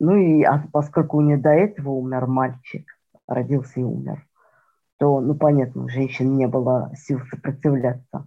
Ну 0.00 0.16
и 0.16 0.42
а 0.42 0.64
поскольку 0.72 1.18
у 1.18 1.20
нее 1.20 1.38
до 1.38 1.50
этого 1.50 1.90
умер 1.90 2.26
мальчик, 2.26 2.84
родился 3.26 3.80
и 3.80 3.82
умер, 3.82 4.24
то, 4.98 5.20
ну, 5.20 5.34
понятно, 5.34 5.84
у 5.84 5.88
женщин 5.88 6.36
не 6.36 6.46
было 6.46 6.92
сил 6.96 7.20
сопротивляться. 7.30 8.26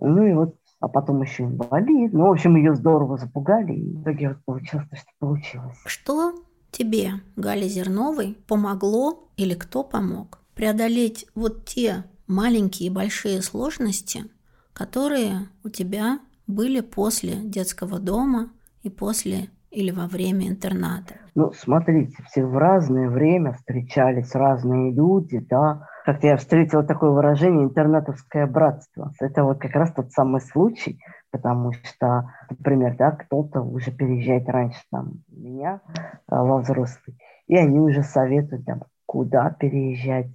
Ну 0.00 0.26
и 0.26 0.32
вот, 0.32 0.56
а 0.80 0.88
потом 0.88 1.22
еще 1.22 1.44
инвалид. 1.44 2.12
Ну, 2.12 2.26
в 2.26 2.32
общем, 2.32 2.56
ее 2.56 2.74
здорово 2.74 3.18
запугали, 3.18 3.72
и 3.72 3.92
в 3.92 4.02
итоге 4.02 4.28
вот 4.28 4.44
получилось 4.44 4.88
то, 4.88 4.96
что 4.96 5.10
получилось. 5.18 5.78
Что 5.84 6.34
тебе, 6.70 7.12
Гале 7.36 7.68
Зерновой, 7.68 8.36
помогло 8.46 9.28
или 9.36 9.54
кто 9.54 9.84
помог 9.84 10.40
преодолеть 10.54 11.26
вот 11.34 11.64
те 11.64 12.04
маленькие 12.26 12.88
и 12.88 12.92
большие 12.92 13.42
сложности, 13.42 14.24
которые 14.72 15.48
у 15.64 15.68
тебя 15.68 16.20
были 16.46 16.80
после 16.80 17.36
детского 17.36 17.98
дома 17.98 18.50
и 18.82 18.90
после 18.90 19.50
или 19.70 19.90
во 19.90 20.06
время 20.06 20.48
интерната? 20.48 21.14
Ну, 21.34 21.52
смотрите, 21.52 22.22
все 22.26 22.44
в 22.44 22.56
разное 22.56 23.08
время 23.08 23.52
встречались 23.52 24.34
разные 24.34 24.92
люди, 24.92 25.38
да. 25.38 25.86
Как-то 26.04 26.26
я 26.26 26.36
встретила 26.36 26.82
такое 26.82 27.10
выражение 27.10 27.64
«интернатовское 27.64 28.46
братство». 28.46 29.12
Это 29.20 29.44
вот 29.44 29.60
как 29.60 29.72
раз 29.72 29.92
тот 29.92 30.10
самый 30.10 30.40
случай, 30.40 30.98
потому 31.30 31.72
что, 31.72 32.30
например, 32.48 32.96
да, 32.96 33.12
кто-то 33.12 33.60
уже 33.60 33.92
переезжает 33.92 34.48
раньше 34.48 34.80
там 34.90 35.22
меня 35.28 35.80
а, 36.26 36.42
во 36.42 36.58
взрослый, 36.58 37.16
и 37.46 37.56
они 37.56 37.78
уже 37.78 38.02
советуют, 38.02 38.64
там, 38.64 38.82
куда 39.06 39.50
переезжать, 39.50 40.30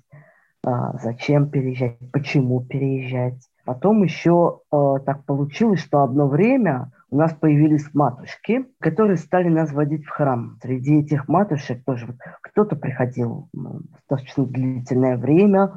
а, 0.66 0.98
зачем 0.98 1.50
переезжать, 1.50 1.98
почему 2.14 2.64
переезжать. 2.64 3.42
Потом 3.66 4.04
еще 4.04 4.60
э, 4.72 4.78
так 5.08 5.26
получилось, 5.26 5.80
что 5.80 6.04
одно 6.04 6.28
время 6.28 6.92
у 7.10 7.18
нас 7.18 7.34
появились 7.34 7.94
матушки, 7.94 8.66
которые 8.80 9.18
стали 9.18 9.48
нас 9.48 9.72
водить 9.72 10.06
в 10.06 10.10
храм. 10.10 10.58
Среди 10.62 11.00
этих 11.00 11.28
матушек 11.28 11.84
тоже 11.86 12.08
вот, 12.08 12.16
кто-то 12.42 12.76
приходил 12.76 13.50
ну, 13.54 13.82
достаточно 13.92 14.46
длительное 14.46 15.18
время, 15.18 15.72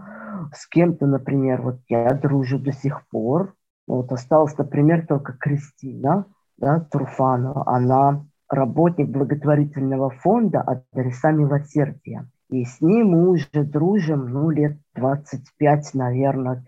с 0.55 0.67
кем-то, 0.67 1.07
например, 1.07 1.63
вот 1.63 1.81
я 1.89 2.09
дружу 2.15 2.59
до 2.59 2.73
сих 2.73 3.07
пор. 3.09 3.55
Вот 3.87 4.13
осталась, 4.13 4.57
например, 4.57 5.07
только 5.07 5.33
Кристина 5.35 6.27
да, 6.57 6.81
Труфанова. 6.81 7.65
Она 7.67 8.25
работник 8.49 9.09
благотворительного 9.09 10.11
фонда 10.11 10.61
«Адреса 10.61 11.33
милосердия». 11.33 12.29
И 12.51 12.65
с 12.65 12.81
ней 12.81 13.03
мы 13.03 13.29
уже 13.29 13.47
дружим, 13.53 14.31
ну, 14.31 14.49
лет 14.49 14.79
25, 14.95 15.95
наверное. 15.95 16.65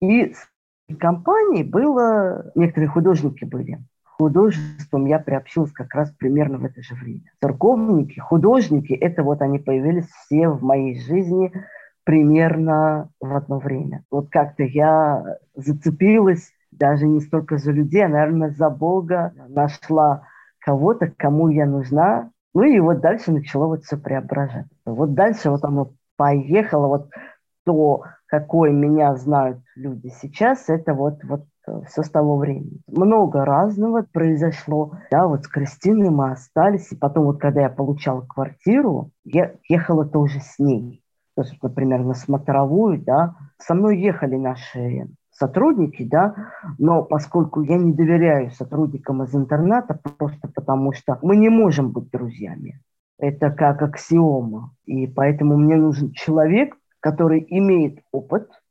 И 0.00 0.34
с 0.34 0.96
компанией 0.98 1.64
было, 1.64 2.52
некоторые 2.54 2.88
художники 2.88 3.44
были 3.44 3.78
художеством 4.22 5.06
я 5.06 5.18
приобщилась 5.18 5.72
как 5.72 5.92
раз 5.94 6.12
примерно 6.12 6.58
в 6.58 6.64
это 6.64 6.80
же 6.80 6.94
время. 6.94 7.24
Церковники, 7.40 8.20
художники, 8.20 8.92
это 8.92 9.24
вот 9.24 9.42
они 9.42 9.58
появились 9.58 10.06
все 10.06 10.48
в 10.48 10.62
моей 10.62 11.00
жизни 11.00 11.52
примерно 12.04 13.10
в 13.20 13.34
одно 13.34 13.58
время. 13.58 14.04
Вот 14.12 14.30
как-то 14.30 14.62
я 14.62 15.38
зацепилась 15.56 16.52
даже 16.70 17.06
не 17.06 17.20
столько 17.20 17.58
за 17.58 17.72
людей, 17.72 18.04
а, 18.04 18.08
наверное, 18.08 18.50
за 18.50 18.70
Бога, 18.70 19.32
нашла 19.48 20.22
кого-то, 20.60 21.12
кому 21.16 21.48
я 21.48 21.66
нужна, 21.66 22.30
ну 22.54 22.62
и 22.62 22.78
вот 22.78 23.00
дальше 23.00 23.32
начало 23.32 23.66
вот 23.66 23.82
все 23.82 23.96
преображаться. 23.96 24.70
Вот 24.86 25.14
дальше 25.14 25.50
вот 25.50 25.64
оно 25.64 25.94
поехало, 26.16 26.86
вот 26.86 27.10
то, 27.64 28.04
какой 28.32 28.72
меня 28.72 29.14
знают 29.16 29.58
люди 29.76 30.08
сейчас, 30.22 30.70
это 30.70 30.94
вот, 30.94 31.22
вот 31.22 31.44
все 31.86 32.02
с 32.02 32.08
того 32.08 32.38
времени. 32.38 32.80
Много 32.88 33.44
разного 33.44 34.06
произошло. 34.10 34.92
Да, 35.10 35.26
вот 35.26 35.44
с 35.44 35.48
Кристиной 35.48 36.08
мы 36.08 36.30
остались, 36.30 36.90
и 36.92 36.96
потом 36.96 37.26
вот 37.26 37.38
когда 37.38 37.60
я 37.60 37.68
получала 37.68 38.22
квартиру, 38.22 39.10
я 39.24 39.52
ехала 39.68 40.06
тоже 40.06 40.40
с 40.40 40.58
ней. 40.58 41.04
То 41.36 41.42
есть, 41.42 41.62
например, 41.62 42.04
на 42.04 42.14
смотровую, 42.14 43.02
да, 43.02 43.36
со 43.58 43.74
мной 43.74 44.00
ехали 44.00 44.36
наши 44.36 45.08
сотрудники, 45.30 46.02
да, 46.02 46.34
но 46.78 47.02
поскольку 47.02 47.60
я 47.60 47.76
не 47.76 47.92
доверяю 47.92 48.50
сотрудникам 48.52 49.24
из 49.24 49.34
интерната, 49.34 50.00
просто 50.16 50.48
потому 50.48 50.94
что 50.94 51.18
мы 51.20 51.36
не 51.36 51.50
можем 51.50 51.90
быть 51.90 52.10
друзьями. 52.10 52.80
Это 53.18 53.50
как 53.50 53.82
аксиома. 53.82 54.72
И 54.86 55.06
поэтому 55.06 55.58
мне 55.58 55.76
нужен 55.76 56.12
человек, 56.12 56.78
который 57.02 57.44
имеет 57.48 57.98
опыт– 58.12 58.48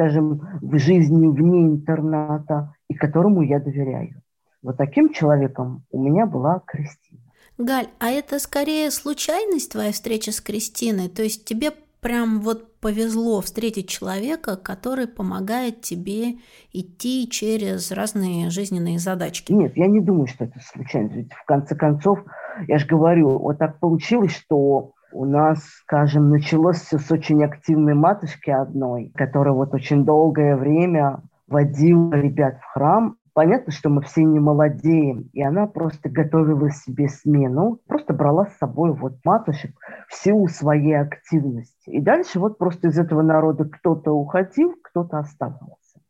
скажем, 0.00 0.40
в 0.62 0.78
жизни 0.78 1.26
вне 1.26 1.66
интерната 1.66 2.74
и 2.88 2.94
которому 2.94 3.42
я 3.42 3.60
доверяю. 3.60 4.22
Вот 4.62 4.76
таким 4.76 5.12
человеком 5.12 5.84
у 5.90 6.02
меня 6.02 6.26
была 6.26 6.62
Кристина. 6.66 7.20
Галь, 7.58 7.88
а 7.98 8.08
это 8.08 8.38
скорее 8.38 8.90
случайность 8.90 9.72
твоя 9.72 9.92
встреча 9.92 10.32
с 10.32 10.40
Кристиной? 10.40 11.08
То 11.08 11.22
есть 11.22 11.44
тебе 11.44 11.72
прям 12.00 12.40
вот 12.40 12.78
повезло 12.80 13.42
встретить 13.42 13.88
человека, 13.88 14.56
который 14.56 15.06
помогает 15.06 15.82
тебе 15.82 16.38
идти 16.72 17.28
через 17.28 17.92
разные 17.92 18.48
жизненные 18.48 18.98
задачки? 18.98 19.52
Нет, 19.52 19.76
я 19.76 19.86
не 19.86 20.00
думаю, 20.00 20.26
что 20.26 20.44
это 20.44 20.58
случайность. 20.60 21.14
Ведь 21.14 21.32
в 21.32 21.44
конце 21.44 21.74
концов, 21.74 22.20
я 22.68 22.78
же 22.78 22.86
говорю, 22.86 23.38
вот 23.38 23.58
так 23.58 23.78
получилось, 23.78 24.32
что 24.32 24.92
у 25.12 25.24
нас, 25.24 25.64
скажем, 25.82 26.30
началось 26.30 26.78
все 26.78 26.98
с 26.98 27.10
очень 27.10 27.44
активной 27.44 27.94
матушки 27.94 28.50
одной, 28.50 29.12
которая 29.14 29.54
вот 29.54 29.74
очень 29.74 30.04
долгое 30.04 30.56
время 30.56 31.22
водила 31.46 32.12
ребят 32.14 32.58
в 32.60 32.64
храм. 32.72 33.16
Понятно, 33.32 33.72
что 33.72 33.88
мы 33.88 34.02
все 34.02 34.24
не 34.24 34.40
молодеем, 34.40 35.30
и 35.32 35.42
она 35.42 35.66
просто 35.66 36.08
готовила 36.08 36.70
себе 36.70 37.08
смену, 37.08 37.78
просто 37.86 38.12
брала 38.12 38.46
с 38.46 38.58
собой 38.58 38.92
вот 38.92 39.14
матушек 39.24 39.72
в 40.08 40.14
силу 40.14 40.48
своей 40.48 40.98
активности. 40.98 41.90
И 41.90 42.00
дальше 42.00 42.40
вот 42.40 42.58
просто 42.58 42.88
из 42.88 42.98
этого 42.98 43.22
народа 43.22 43.64
кто-то 43.64 44.12
уходил, 44.12 44.74
кто-то 44.82 45.18
оставался. 45.18 46.00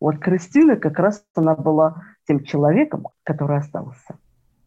Вот 0.00 0.18
Кристина 0.18 0.76
как 0.76 0.98
раз 0.98 1.24
она 1.34 1.54
была 1.54 2.02
тем 2.26 2.42
человеком, 2.44 3.06
который 3.22 3.58
остался. 3.58 4.18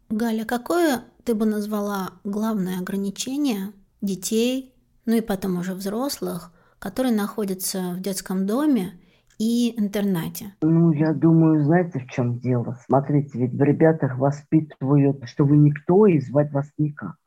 Галя, 0.10 0.46
какое 0.46 1.01
ты 1.27 1.36
бы 1.36 1.46
назвала 1.46 2.12
главное 2.24 2.79
ограничение 2.79 3.74
детей, 4.01 4.74
ну 5.05 5.17
и 5.17 5.22
потом 5.22 5.57
уже 5.57 5.74
взрослых, 5.74 6.53
которые 6.79 7.13
находятся 7.13 7.96
в 7.98 8.00
детском 8.00 8.46
доме 8.46 8.93
и 9.38 9.77
интернате? 9.77 10.53
Ну, 10.62 10.93
я 10.93 11.12
думаю, 11.12 11.65
знаете, 11.65 12.00
в 12.00 12.07
чем 12.10 12.39
дело? 12.39 12.79
Смотрите, 12.86 13.39
ведь 13.39 13.53
в 13.53 13.62
ребятах 13.62 14.17
воспитывают, 14.17 15.27
что 15.27 15.43
вы 15.43 15.57
никто 15.57 16.07
и 16.07 16.17
звать 16.22 16.53
вас 16.53 16.72
никак. 16.77 17.17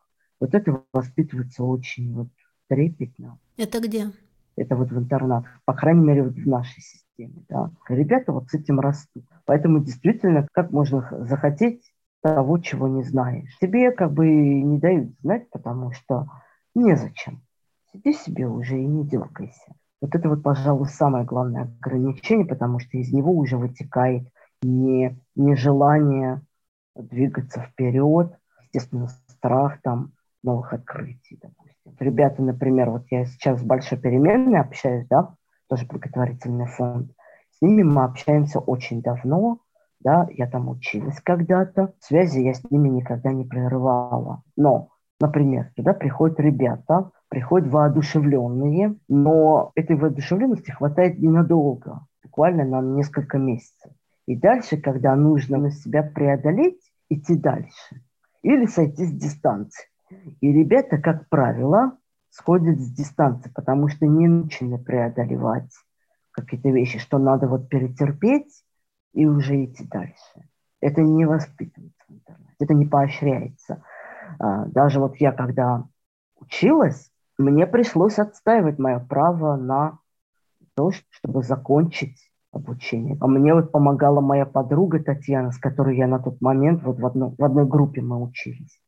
Вот 0.41 0.55
это 0.55 0.83
воспитывается 0.95 1.63
очень 1.63 2.15
вот 2.15 2.29
трепетно. 2.71 3.39
Это 3.59 3.81
где? 3.81 4.11
Это 4.57 4.77
вот 4.77 4.91
в 4.93 4.99
интернатах, 4.99 5.51
по 5.67 5.75
крайней 5.75 6.07
мере, 6.07 6.23
вот 6.23 6.37
в 6.37 6.49
нашей 6.49 6.81
системе. 6.81 7.45
Да. 7.51 7.71
Ребята 7.91 8.33
вот 8.33 8.49
с 8.49 8.55
этим 8.55 8.81
растут. 8.81 9.27
Поэтому 9.45 9.85
действительно, 9.85 10.49
как 10.53 10.71
можно 10.71 11.07
захотеть 11.29 11.90
того, 12.23 12.59
чего 12.59 12.89
не 12.89 13.03
знаешь. 13.03 13.57
Тебе 13.61 13.91
как 13.93 14.13
бы 14.13 14.27
не 14.29 14.79
дают 14.79 15.13
знать, 15.21 15.49
потому 15.51 15.93
что 15.93 16.27
незачем. 16.75 17.43
Сиди 17.93 18.13
себе 18.13 18.47
уже 18.47 18.81
и 18.81 18.87
не 18.87 19.07
дергайся. 19.07 19.75
Вот 20.01 20.15
это 20.15 20.29
вот, 20.29 20.43
пожалуй, 20.43 20.87
самое 20.87 21.25
главное 21.25 21.65
ограничение, 21.81 22.47
потому 22.47 22.79
что 22.79 22.97
из 22.97 23.13
него 23.13 23.33
уже 23.33 23.57
вытекает 23.57 24.29
не, 24.63 25.19
нежелание 25.35 26.43
двигаться 26.95 27.63
вперед, 27.63 28.33
естественно, 28.63 29.09
страх 29.29 29.81
там 29.83 30.13
новых 30.43 30.73
открытий, 30.73 31.39
допустим. 31.41 31.97
Ребята, 31.99 32.43
например, 32.43 32.91
вот 32.91 33.05
я 33.11 33.27
сейчас 33.27 33.61
с 33.61 33.63
большой 33.63 33.99
переменной 33.99 34.61
общаюсь, 34.61 35.07
да, 35.09 35.35
тоже 35.69 35.87
благотворительный 35.87 36.67
фонд. 36.67 37.13
С 37.51 37.63
ними 37.63 37.83
мы 37.83 38.05
общаемся 38.05 38.59
очень 38.59 39.03
давно, 39.03 39.61
да, 40.01 40.27
я 40.31 40.47
там 40.47 40.69
училась 40.69 41.21
когда-то, 41.21 41.93
связи 42.01 42.41
я 42.41 42.55
с 42.55 42.71
ними 42.71 42.89
никогда 42.89 43.33
не 43.33 43.45
прерывала. 43.45 44.43
Но, 44.57 44.89
например, 45.21 45.71
туда 45.77 45.93
приходят 45.93 46.41
ребята, 46.41 47.11
приходят 47.29 47.69
воодушевленные, 47.69 48.97
но 49.09 49.73
этой 49.75 49.97
воодушевленности 49.97 50.71
хватает 50.71 51.19
ненадолго, 51.19 52.07
буквально 52.23 52.65
на 52.65 52.81
несколько 52.81 53.39
месяцев. 53.39 53.93
И 54.27 54.37
дальше, 54.37 54.77
когда 54.79 55.15
нужно 55.17 55.59
на 55.59 55.71
себя 55.71 56.03
преодолеть, 56.03 56.81
идти 57.09 57.37
дальше. 57.37 58.03
Или 58.43 58.67
сойти 58.67 59.05
с 59.05 59.13
дистанции. 59.13 59.87
И 60.41 60.53
ребята, 60.53 60.99
как 60.99 61.29
правило, 61.29 61.99
сходят 62.31 62.81
с 62.81 62.91
дистанции, 62.91 63.51
потому 63.55 63.89
что 63.89 64.07
не 64.07 64.29
научены 64.29 64.79
преодолевать 64.79 65.71
какие-то 66.31 66.71
вещи, 66.71 66.99
что 66.99 67.19
надо 67.19 67.49
вот 67.49 67.69
перетерпеть 67.69 68.65
и 69.13 69.27
уже 69.27 69.65
идти 69.65 69.85
дальше. 69.87 70.49
Это 70.81 71.03
не 71.03 71.25
воспитывается 71.27 72.03
в 72.09 72.13
интернете, 72.13 72.55
это 72.59 72.75
не 72.75 72.87
поощряется. 72.87 73.83
А, 74.39 74.67
даже 74.67 75.01
вот 75.01 75.17
я, 75.17 75.33
когда 75.33 75.85
училась, 76.37 77.11
мне 77.39 77.67
пришлось 77.67 78.19
отстаивать 78.19 78.79
мое 78.79 78.99
право 78.99 79.57
на 79.57 79.99
то, 80.75 80.91
чтобы 81.11 81.43
закончить 81.43 82.31
обучение. 82.53 83.17
А 83.21 83.27
мне 83.27 83.55
вот 83.55 83.73
помогала 83.73 84.21
моя 84.21 84.47
подруга 84.47 85.03
Татьяна, 85.03 85.53
с 85.53 85.59
которой 85.59 85.97
я 85.97 86.07
на 86.07 86.19
тот 86.19 86.41
момент 86.41 86.83
вот 86.83 86.99
в, 86.99 87.07
одно, 87.07 87.35
в 87.37 87.45
одной 87.45 87.67
группе 87.67 88.01
мы 88.01 88.23
учились. 88.23 88.81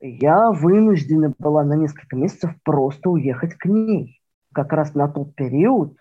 Я 0.00 0.50
вынуждена 0.50 1.34
была 1.38 1.62
на 1.62 1.74
несколько 1.74 2.16
месяцев 2.16 2.50
просто 2.64 3.10
уехать 3.10 3.54
к 3.54 3.66
ней. 3.66 4.20
Как 4.52 4.72
раз 4.72 4.94
на 4.94 5.08
тот 5.08 5.34
период, 5.34 5.96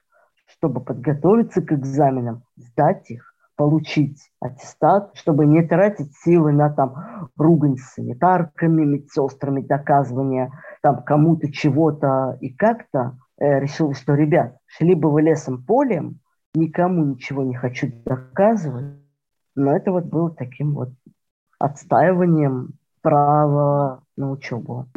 чтобы 0.48 0.82
подготовиться 0.82 1.62
к 1.62 1.72
экзаменам, 1.74 2.44
сдать 2.56 3.12
их, 3.12 3.29
получить 3.60 4.32
аттестат, 4.39 5.12
чтобы 5.16 5.46
не 5.46 5.62
тратить 5.63 6.16
силы 6.24 6.54
на 6.54 6.70
там 6.70 7.30
ругань 7.36 7.75
с 7.75 7.96
санитарками, 7.96 8.86
медсестрами, 8.86 9.60
доказывание 9.60 10.50
там 10.82 11.04
кому-то 11.04 11.51
чего-то 11.51 12.38
и 12.39 12.54
как-то 12.54 13.18
э, 13.38 13.60
решил, 13.60 13.94
что, 13.94 14.13
ребят, 14.13 14.56
шли 14.66 14.96
бы 14.96 15.12
вы 15.12 15.24
лесом 15.24 15.62
полем, 15.66 16.22
никому 16.54 17.04
ничего 17.04 17.44
не 17.44 17.54
хочу 17.54 17.92
доказывать, 18.06 18.96
но 19.56 19.75
это 19.75 19.92
вот 19.92 20.06
было 20.06 20.32
таким 20.34 20.74
вот 20.74 20.94
отстаиванием 21.60 22.75
права 23.01 24.04
на 24.16 24.32
учебу. 24.32 24.88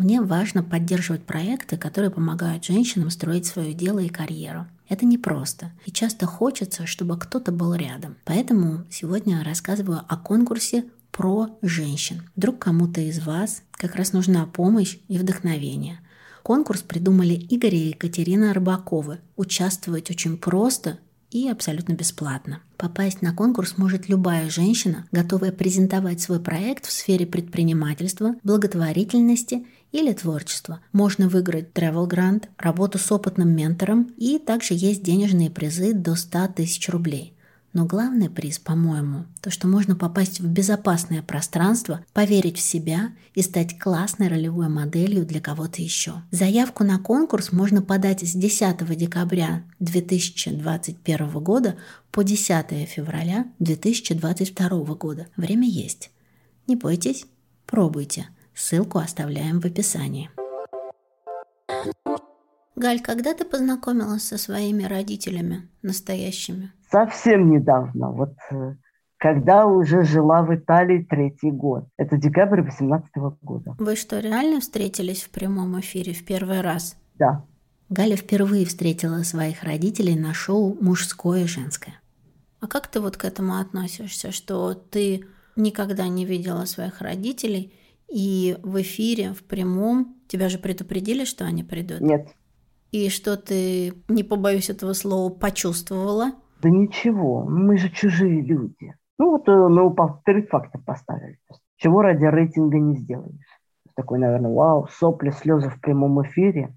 Мне 0.00 0.22
важно 0.22 0.62
поддерживать 0.62 1.24
проекты, 1.24 1.76
которые 1.76 2.10
помогают 2.10 2.64
женщинам 2.64 3.10
строить 3.10 3.44
свое 3.44 3.74
дело 3.74 3.98
и 3.98 4.08
карьеру. 4.08 4.66
Это 4.88 5.04
непросто, 5.04 5.72
и 5.84 5.92
часто 5.92 6.24
хочется, 6.24 6.86
чтобы 6.86 7.18
кто-то 7.18 7.52
был 7.52 7.74
рядом. 7.74 8.16
Поэтому 8.24 8.86
сегодня 8.88 9.44
рассказываю 9.44 10.00
о 10.08 10.16
конкурсе 10.16 10.86
про 11.12 11.58
женщин. 11.60 12.22
Вдруг 12.34 12.60
кому-то 12.60 13.02
из 13.02 13.20
вас 13.20 13.62
как 13.72 13.94
раз 13.94 14.14
нужна 14.14 14.46
помощь 14.46 14.96
и 15.08 15.18
вдохновение. 15.18 16.00
Конкурс 16.42 16.80
придумали 16.80 17.34
Игорь 17.34 17.74
и 17.74 17.88
Екатерина 17.88 18.54
Рыбаковы. 18.54 19.18
Участвовать 19.36 20.10
очень 20.10 20.38
просто 20.38 20.98
и 21.30 21.48
абсолютно 21.48 21.94
бесплатно. 21.94 22.60
Попасть 22.76 23.22
на 23.22 23.34
конкурс 23.34 23.76
может 23.76 24.08
любая 24.08 24.48
женщина, 24.50 25.06
готовая 25.12 25.52
презентовать 25.52 26.20
свой 26.20 26.40
проект 26.40 26.86
в 26.86 26.92
сфере 26.92 27.26
предпринимательства, 27.26 28.34
благотворительности 28.42 29.66
или 29.92 30.12
творчества. 30.12 30.80
Можно 30.92 31.28
выиграть 31.28 31.72
travel 31.72 32.06
грант, 32.06 32.48
работу 32.56 32.98
с 32.98 33.10
опытным 33.12 33.54
ментором 33.54 34.12
и 34.16 34.38
также 34.38 34.74
есть 34.74 35.02
денежные 35.02 35.50
призы 35.50 35.92
до 35.92 36.14
100 36.14 36.48
тысяч 36.56 36.88
рублей. 36.88 37.34
Но 37.72 37.84
главный 37.84 38.28
приз, 38.28 38.58
по-моему, 38.58 39.26
то, 39.40 39.50
что 39.50 39.68
можно 39.68 39.94
попасть 39.94 40.40
в 40.40 40.46
безопасное 40.46 41.22
пространство, 41.22 42.04
поверить 42.12 42.58
в 42.58 42.60
себя 42.60 43.12
и 43.34 43.42
стать 43.42 43.78
классной 43.78 44.28
ролевой 44.28 44.68
моделью 44.68 45.24
для 45.24 45.40
кого-то 45.40 45.80
еще. 45.80 46.22
Заявку 46.32 46.82
на 46.82 46.98
конкурс 46.98 47.52
можно 47.52 47.80
подать 47.80 48.22
с 48.22 48.32
10 48.32 48.96
декабря 48.96 49.62
2021 49.78 51.30
года 51.30 51.76
по 52.10 52.24
10 52.24 52.88
февраля 52.88 53.46
2022 53.60 54.68
года. 54.96 55.28
Время 55.36 55.68
есть. 55.68 56.10
Не 56.66 56.74
бойтесь, 56.74 57.24
пробуйте. 57.66 58.26
Ссылку 58.52 58.98
оставляем 58.98 59.60
в 59.60 59.64
описании. 59.64 60.28
Галь, 62.80 63.00
когда 63.00 63.34
ты 63.34 63.44
познакомилась 63.44 64.24
со 64.24 64.38
своими 64.38 64.84
родителями 64.84 65.68
настоящими? 65.82 66.72
совсем 66.90 67.50
недавно, 67.50 68.10
вот 68.10 68.34
э, 68.50 68.74
когда 69.18 69.66
уже 69.66 70.02
жила 70.02 70.42
в 70.42 70.54
Италии 70.54 71.06
третий 71.08 71.50
год. 71.50 71.84
Это 71.98 72.16
декабрь 72.16 72.62
18 72.62 73.10
года. 73.42 73.76
Вы 73.78 73.96
что, 73.96 74.18
реально 74.18 74.60
встретились 74.60 75.22
в 75.22 75.30
прямом 75.30 75.78
эфире 75.80 76.14
в 76.14 76.24
первый 76.24 76.62
раз? 76.62 76.96
Да. 77.18 77.44
Галя 77.90 78.16
впервые 78.16 78.64
встретила 78.64 79.22
своих 79.24 79.62
родителей 79.62 80.18
на 80.18 80.32
шоу 80.32 80.76
«Мужское 80.80 81.44
и 81.44 81.46
женское». 81.46 82.00
А 82.60 82.66
как 82.66 82.86
ты 82.86 83.00
вот 83.00 83.18
к 83.18 83.26
этому 83.26 83.58
относишься, 83.58 84.32
что 84.32 84.72
ты 84.74 85.26
никогда 85.54 86.08
не 86.08 86.24
видела 86.24 86.64
своих 86.64 87.02
родителей, 87.02 87.74
и 88.08 88.56
в 88.62 88.80
эфире, 88.80 89.34
в 89.34 89.42
прямом, 89.44 90.16
тебя 90.28 90.48
же 90.48 90.58
предупредили, 90.58 91.24
что 91.24 91.44
они 91.44 91.62
придут? 91.62 92.00
Нет. 92.00 92.28
И 92.92 93.08
что 93.08 93.36
ты, 93.36 93.92
не 94.08 94.24
побоюсь 94.24 94.68
этого 94.68 94.94
слова, 94.94 95.30
почувствовала? 95.30 96.32
Да 96.60 96.68
ничего, 96.68 97.44
мы 97.44 97.76
же 97.78 97.88
чужие 97.88 98.40
люди. 98.42 98.94
Ну 99.18 99.30
вот 99.30 99.48
э, 99.48 99.52
мы 99.52 99.94
перед 100.24 100.48
фактом 100.48 100.82
поставили. 100.82 101.38
Чего 101.76 102.02
ради 102.02 102.24
рейтинга 102.24 102.78
не 102.78 102.96
сделаешь. 102.96 103.46
Такой, 103.94 104.18
наверное, 104.18 104.52
вау, 104.52 104.88
сопли, 104.90 105.30
слезы 105.30 105.70
в 105.70 105.80
прямом 105.80 106.22
эфире. 106.22 106.74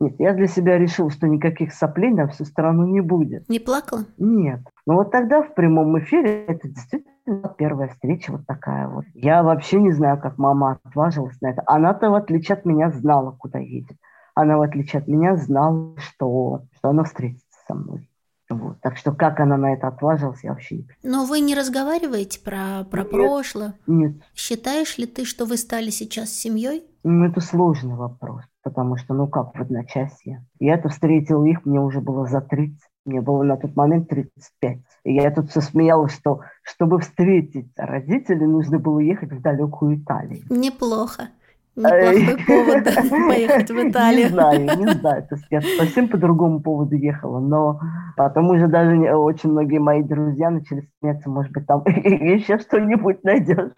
Нет, 0.00 0.14
я 0.18 0.32
для 0.32 0.46
себя 0.46 0.78
решил, 0.78 1.10
что 1.10 1.26
никаких 1.26 1.72
соплей 1.74 2.10
на 2.10 2.28
всю 2.28 2.44
страну 2.44 2.86
не 2.86 3.00
будет. 3.00 3.48
Не 3.48 3.58
плакала? 3.58 4.04
Нет. 4.16 4.60
Но 4.86 4.94
вот 4.94 5.10
тогда 5.10 5.42
в 5.42 5.54
прямом 5.54 5.98
эфире 5.98 6.44
это 6.46 6.68
действительно 6.68 7.48
первая 7.58 7.88
встреча 7.88 8.30
вот 8.30 8.46
такая 8.46 8.86
вот. 8.86 9.04
Я 9.14 9.42
вообще 9.42 9.80
не 9.80 9.90
знаю, 9.90 10.20
как 10.20 10.38
мама 10.38 10.78
отважилась 10.84 11.40
на 11.40 11.50
это. 11.50 11.62
Она-то, 11.66 12.10
в 12.10 12.14
отличие 12.14 12.56
от 12.56 12.64
меня, 12.64 12.90
знала, 12.90 13.32
куда 13.32 13.58
едет. 13.58 13.96
Она, 14.40 14.56
в 14.56 14.62
отличие 14.62 15.00
от 15.00 15.08
меня, 15.08 15.36
знала, 15.36 15.96
что, 15.98 16.62
что 16.76 16.90
она 16.90 17.02
встретится 17.02 17.58
со 17.66 17.74
мной. 17.74 18.08
Вот. 18.48 18.80
Так 18.80 18.96
что 18.96 19.10
как 19.10 19.40
она 19.40 19.56
на 19.56 19.72
это 19.72 19.88
отважилась, 19.88 20.44
я 20.44 20.50
вообще 20.50 20.76
не 20.76 20.82
понимаю. 20.82 21.00
Но 21.02 21.26
вы 21.26 21.40
не 21.40 21.56
разговариваете 21.56 22.38
про, 22.38 22.84
про 22.88 23.02
нет, 23.02 23.10
прошлое? 23.10 23.74
Нет. 23.88 24.12
Считаешь 24.36 24.96
ли 24.96 25.06
ты, 25.06 25.24
что 25.24 25.44
вы 25.44 25.56
стали 25.56 25.90
сейчас 25.90 26.30
семьей? 26.30 26.84
Ну, 27.02 27.24
это 27.24 27.40
сложный 27.40 27.96
вопрос, 27.96 28.44
потому 28.62 28.96
что, 28.96 29.12
ну 29.12 29.26
как, 29.26 29.56
в 29.56 29.60
одночасье. 29.60 30.46
Я-то 30.60 30.88
встретил 30.88 31.44
их, 31.44 31.66
мне 31.66 31.80
уже 31.80 32.00
было 32.00 32.24
за 32.28 32.40
30, 32.40 32.78
мне 33.06 33.20
было 33.20 33.42
на 33.42 33.56
тот 33.56 33.74
момент 33.74 34.08
35. 34.08 34.78
И 35.02 35.14
я 35.14 35.32
тут 35.32 35.50
все 35.50 35.62
смеялась, 35.62 36.12
что 36.12 36.42
чтобы 36.62 37.00
встретить 37.00 37.72
родителей, 37.76 38.46
нужно 38.46 38.78
было 38.78 39.00
ехать 39.00 39.32
в 39.32 39.42
далекую 39.42 40.00
Италию. 40.00 40.44
Неплохо. 40.48 41.30
Неплохой 41.78 42.44
повод 42.46 42.84
поехать 43.28 43.70
в 43.70 43.88
Италию. 43.88 44.24
Не 44.24 44.30
знаю, 44.30 44.60
не 44.60 44.88
знаю. 44.94 45.26
То 45.28 45.36
есть 45.36 45.46
я 45.50 45.60
совсем 45.60 46.08
по 46.08 46.16
другому 46.16 46.60
поводу 46.60 46.96
ехала, 46.96 47.38
но 47.38 47.80
потом 48.16 48.50
уже 48.50 48.66
даже 48.66 48.96
очень 49.14 49.50
многие 49.50 49.78
мои 49.78 50.02
друзья 50.02 50.50
начали 50.50 50.88
смеяться, 50.98 51.30
может 51.30 51.52
быть, 51.52 51.66
там 51.66 51.82
еще 51.86 52.58
что-нибудь 52.58 53.22
найдешь 53.22 53.72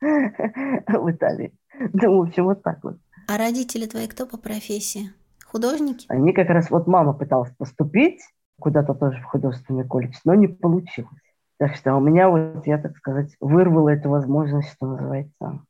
в 0.00 1.10
Италии. 1.10 1.52
Ну, 1.92 2.18
в 2.18 2.22
общем, 2.22 2.44
вот 2.44 2.62
так 2.62 2.78
вот. 2.82 2.96
А 3.28 3.36
родители 3.36 3.86
твои 3.86 4.06
кто 4.06 4.26
по 4.26 4.36
профессии? 4.36 5.10
Художники? 5.44 6.06
Они 6.08 6.32
как 6.32 6.48
раз, 6.48 6.70
вот 6.70 6.86
мама 6.86 7.12
пыталась 7.12 7.50
поступить 7.58 8.20
куда-то 8.60 8.94
тоже 8.94 9.20
в 9.20 9.24
художественный 9.24 9.86
колледж, 9.86 10.16
но 10.24 10.34
не 10.34 10.46
получилось. 10.46 11.10
Так 11.58 11.74
что 11.76 11.94
у 11.94 12.00
меня 12.00 12.28
вот, 12.28 12.66
я 12.66 12.78
так 12.78 12.96
сказать, 12.96 13.36
вырвала 13.40 13.90
эту 13.90 14.08
возможность, 14.08 14.72
что 14.72 14.86
называется, 14.86 15.60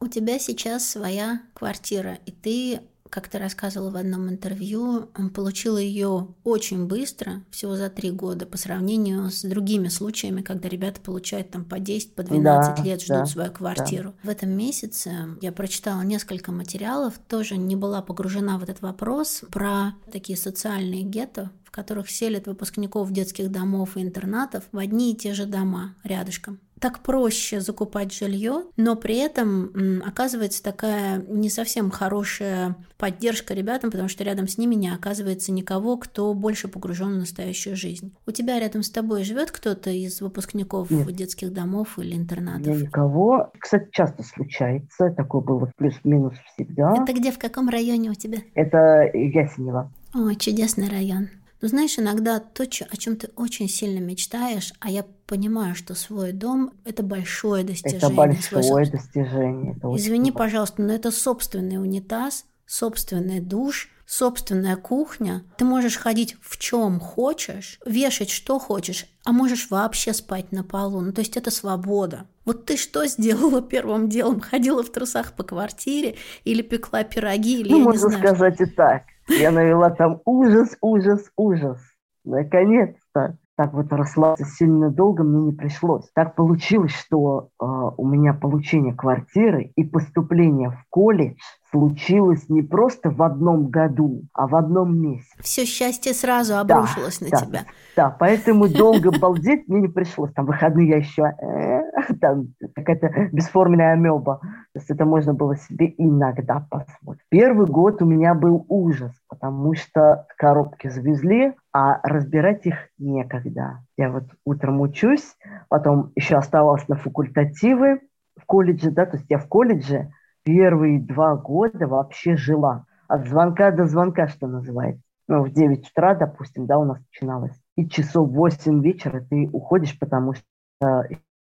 у 0.00 0.08
тебя 0.08 0.38
сейчас 0.38 0.88
своя 0.88 1.42
квартира, 1.54 2.18
и 2.26 2.30
ты, 2.30 2.80
как 3.08 3.28
ты 3.28 3.38
рассказывала 3.38 3.90
в 3.90 3.96
одном 3.96 4.28
интервью, 4.28 5.08
получила 5.34 5.78
ее 5.78 6.28
очень 6.44 6.86
быстро, 6.86 7.42
всего 7.50 7.76
за 7.76 7.88
три 7.88 8.10
года, 8.10 8.46
по 8.46 8.56
сравнению 8.56 9.30
с 9.30 9.42
другими 9.42 9.88
случаями, 9.88 10.42
когда 10.42 10.68
ребята 10.68 11.00
получают 11.00 11.50
там 11.50 11.64
по 11.64 11.78
10, 11.78 12.14
по 12.14 12.22
12 12.22 12.76
да, 12.76 12.82
лет, 12.84 13.02
ждут 13.02 13.16
да, 13.16 13.26
свою 13.26 13.52
квартиру. 13.52 14.14
Да. 14.22 14.28
В 14.28 14.32
этом 14.32 14.50
месяце 14.50 15.12
я 15.40 15.52
прочитала 15.52 16.02
несколько 16.02 16.52
материалов, 16.52 17.14
тоже 17.28 17.56
не 17.56 17.76
была 17.76 18.02
погружена 18.02 18.58
в 18.58 18.62
этот 18.62 18.82
вопрос, 18.82 19.42
про 19.50 19.94
такие 20.12 20.36
социальные 20.36 21.02
гетто, 21.02 21.50
в 21.64 21.70
которых 21.70 22.10
селят 22.10 22.46
выпускников 22.46 23.10
детских 23.12 23.50
домов 23.50 23.96
и 23.96 24.02
интернатов 24.02 24.64
в 24.72 24.78
одни 24.78 25.12
и 25.12 25.16
те 25.16 25.32
же 25.32 25.46
дома 25.46 25.94
рядышком. 26.04 26.60
Так 26.80 27.00
проще 27.00 27.60
закупать 27.60 28.12
жилье, 28.12 28.64
но 28.76 28.96
при 28.96 29.16
этом 29.16 30.02
оказывается 30.04 30.62
такая 30.62 31.24
не 31.28 31.48
совсем 31.48 31.90
хорошая 31.90 32.76
поддержка 32.98 33.54
ребятам, 33.54 33.90
потому 33.90 34.08
что 34.08 34.24
рядом 34.24 34.46
с 34.48 34.58
ними 34.58 34.74
не 34.74 34.88
оказывается 34.90 35.52
никого, 35.52 35.96
кто 35.96 36.34
больше 36.34 36.68
погружен 36.68 37.14
в 37.14 37.18
настоящую 37.18 37.76
жизнь. 37.76 38.14
У 38.26 38.30
тебя 38.30 38.60
рядом 38.60 38.82
с 38.82 38.90
тобой 38.90 39.24
живет 39.24 39.50
кто-то 39.50 39.90
из 39.90 40.20
выпускников 40.20 40.90
Нет. 40.90 41.12
детских 41.12 41.52
домов 41.52 41.98
или 41.98 42.14
интернатов? 42.14 42.66
Я 42.66 42.74
никого. 42.74 43.50
Кстати, 43.58 43.88
часто 43.92 44.22
случается. 44.22 45.10
Такое 45.10 45.42
было 45.42 45.70
плюс-минус 45.76 46.34
всегда. 46.54 46.94
Это 47.02 47.12
где, 47.12 47.32
в 47.32 47.38
каком 47.38 47.68
районе 47.68 48.10
у 48.10 48.14
тебя? 48.14 48.38
Это 48.54 49.10
Ясенево. 49.14 49.90
О, 50.14 50.34
чудесный 50.34 50.88
район. 50.88 51.28
Но 51.60 51.68
знаешь, 51.68 51.98
иногда 51.98 52.38
то, 52.38 52.64
о 52.64 52.96
чем 52.96 53.16
ты 53.16 53.30
очень 53.36 53.68
сильно 53.68 53.98
мечтаешь, 53.98 54.72
а 54.80 54.90
я 54.90 55.04
понимаю, 55.26 55.74
что 55.74 55.94
свой 55.94 56.32
дом– 56.32 56.72
это 56.84 57.02
большое 57.02 57.64
достижение. 57.64 57.98
Это 57.98 58.10
большое 58.10 58.90
достижение. 58.90 59.76
Это 59.76 59.96
Извини, 59.96 60.30
очень... 60.30 60.38
пожалуйста, 60.38 60.82
но 60.82 60.92
это 60.92 61.10
собственный 61.10 61.78
унитаз, 61.78 62.44
собственный 62.66 63.40
душ, 63.40 63.90
собственная 64.06 64.76
кухня. 64.76 65.44
Ты 65.56 65.64
можешь 65.64 65.96
ходить 65.96 66.36
в 66.40 66.58
чем 66.58 67.00
хочешь, 67.00 67.80
вешать 67.84 68.30
что 68.30 68.58
хочешь, 68.58 69.06
а 69.24 69.32
можешь 69.32 69.70
вообще 69.70 70.12
спать 70.12 70.52
на 70.52 70.62
полу. 70.62 71.00
Ну, 71.00 71.12
то 71.12 71.20
есть 71.20 71.36
это 71.36 71.50
свобода. 71.50 72.26
Вот 72.44 72.64
ты 72.66 72.76
что 72.76 73.06
сделала 73.06 73.60
первым 73.60 74.08
делом? 74.08 74.40
Ходила 74.40 74.82
в 74.82 74.90
трусах 74.90 75.32
по 75.32 75.42
квартире 75.42 76.16
или 76.44 76.62
пекла 76.62 77.02
пироги? 77.02 77.60
Или, 77.60 77.72
ну, 77.72 77.80
можно 77.80 78.10
сказать 78.10 78.60
и 78.60 78.66
так. 78.66 79.02
Я 79.28 79.50
навела 79.50 79.90
там 79.90 80.20
ужас, 80.24 80.76
ужас, 80.80 81.30
ужас. 81.36 81.80
Наконец-то. 82.24 83.38
Так 83.56 83.72
вот 83.72 83.90
расслабиться 83.90 84.44
сильно 84.44 84.90
долго 84.90 85.24
мне 85.24 85.46
не 85.46 85.52
пришлось. 85.52 86.10
Так 86.14 86.34
получилось, 86.34 86.92
что 86.92 87.48
э, 87.58 87.64
у 87.64 88.06
меня 88.06 88.34
получение 88.34 88.94
квартиры 88.94 89.72
и 89.74 89.84
поступление 89.84 90.70
в 90.70 90.84
колледж 90.90 91.38
случилось 91.76 92.48
не 92.48 92.62
просто 92.62 93.10
в 93.10 93.22
одном 93.22 93.68
году, 93.68 94.22
а 94.32 94.46
в 94.46 94.56
одном 94.56 94.98
месяце. 94.98 95.28
Все 95.40 95.66
счастье 95.66 96.14
сразу 96.14 96.56
обрушилось 96.56 97.18
да, 97.18 97.26
на 97.26 97.30
да, 97.30 97.36
тебя. 97.36 97.60
Да, 97.96 98.16
поэтому 98.18 98.68
долго 98.68 99.10
балдеть 99.18 99.68
мне 99.68 99.82
не 99.82 99.88
пришлось. 99.88 100.32
Там 100.32 100.46
выходные 100.46 100.88
я 100.88 100.96
еще, 100.96 101.22
э, 101.22 102.14
там 102.20 102.54
какая-то 102.74 103.28
бесформенная 103.32 103.92
амеба. 103.92 104.40
То 104.72 104.80
есть 104.80 104.90
это 104.90 105.04
можно 105.04 105.34
было 105.34 105.56
себе 105.56 105.94
иногда 105.98 106.66
позволить. 106.70 107.20
Первый 107.28 107.66
год 107.66 108.00
у 108.00 108.06
меня 108.06 108.34
был 108.34 108.64
ужас, 108.68 109.12
потому 109.28 109.74
что 109.74 110.26
коробки 110.38 110.88
завезли, 110.88 111.52
а 111.74 112.00
разбирать 112.02 112.64
их 112.64 112.76
некогда. 112.98 113.80
Я 113.98 114.10
вот 114.10 114.24
утром 114.46 114.80
учусь, 114.80 115.36
потом 115.68 116.12
еще 116.14 116.36
оставалась 116.36 116.88
на 116.88 116.96
факультативы 116.96 118.00
в 118.40 118.46
колледже, 118.46 118.90
да, 118.90 119.04
то 119.04 119.16
есть 119.16 119.26
я 119.28 119.38
в 119.38 119.46
колледже 119.46 120.10
первые 120.46 121.00
два 121.00 121.34
года 121.34 121.88
вообще 121.88 122.36
жила. 122.36 122.86
От 123.08 123.26
звонка 123.26 123.72
до 123.72 123.86
звонка, 123.86 124.28
что 124.28 124.46
называется. 124.46 125.02
Ну, 125.28 125.42
в 125.42 125.50
9 125.50 125.90
утра, 125.90 126.14
допустим, 126.14 126.66
да, 126.66 126.78
у 126.78 126.84
нас 126.84 126.98
начиналось. 127.10 127.60
И 127.76 127.88
часов 127.88 128.30
8 128.30 128.80
вечера 128.80 129.20
ты 129.28 129.50
уходишь, 129.52 129.98
потому 129.98 130.34
что 130.34 130.44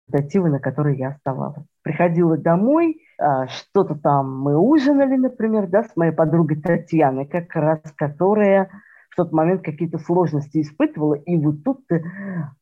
инициативы, 0.08 0.50
на 0.50 0.60
которые 0.60 1.00
я 1.00 1.10
оставалась. 1.10 1.66
Приходила 1.82 2.38
домой, 2.38 3.02
а, 3.18 3.48
что-то 3.48 3.96
там 3.96 4.40
мы 4.40 4.56
ужинали, 4.56 5.16
например, 5.18 5.68
да, 5.68 5.84
с 5.84 5.96
моей 5.96 6.12
подругой 6.12 6.62
Татьяной, 6.62 7.26
как 7.26 7.56
раз 7.56 7.80
которая 7.96 8.70
в 9.10 9.16
тот 9.16 9.32
момент 9.32 9.64
какие-то 9.64 9.98
сложности 9.98 10.62
испытывала, 10.62 11.16
и 11.16 11.36
вот 11.38 11.64
тут 11.64 11.86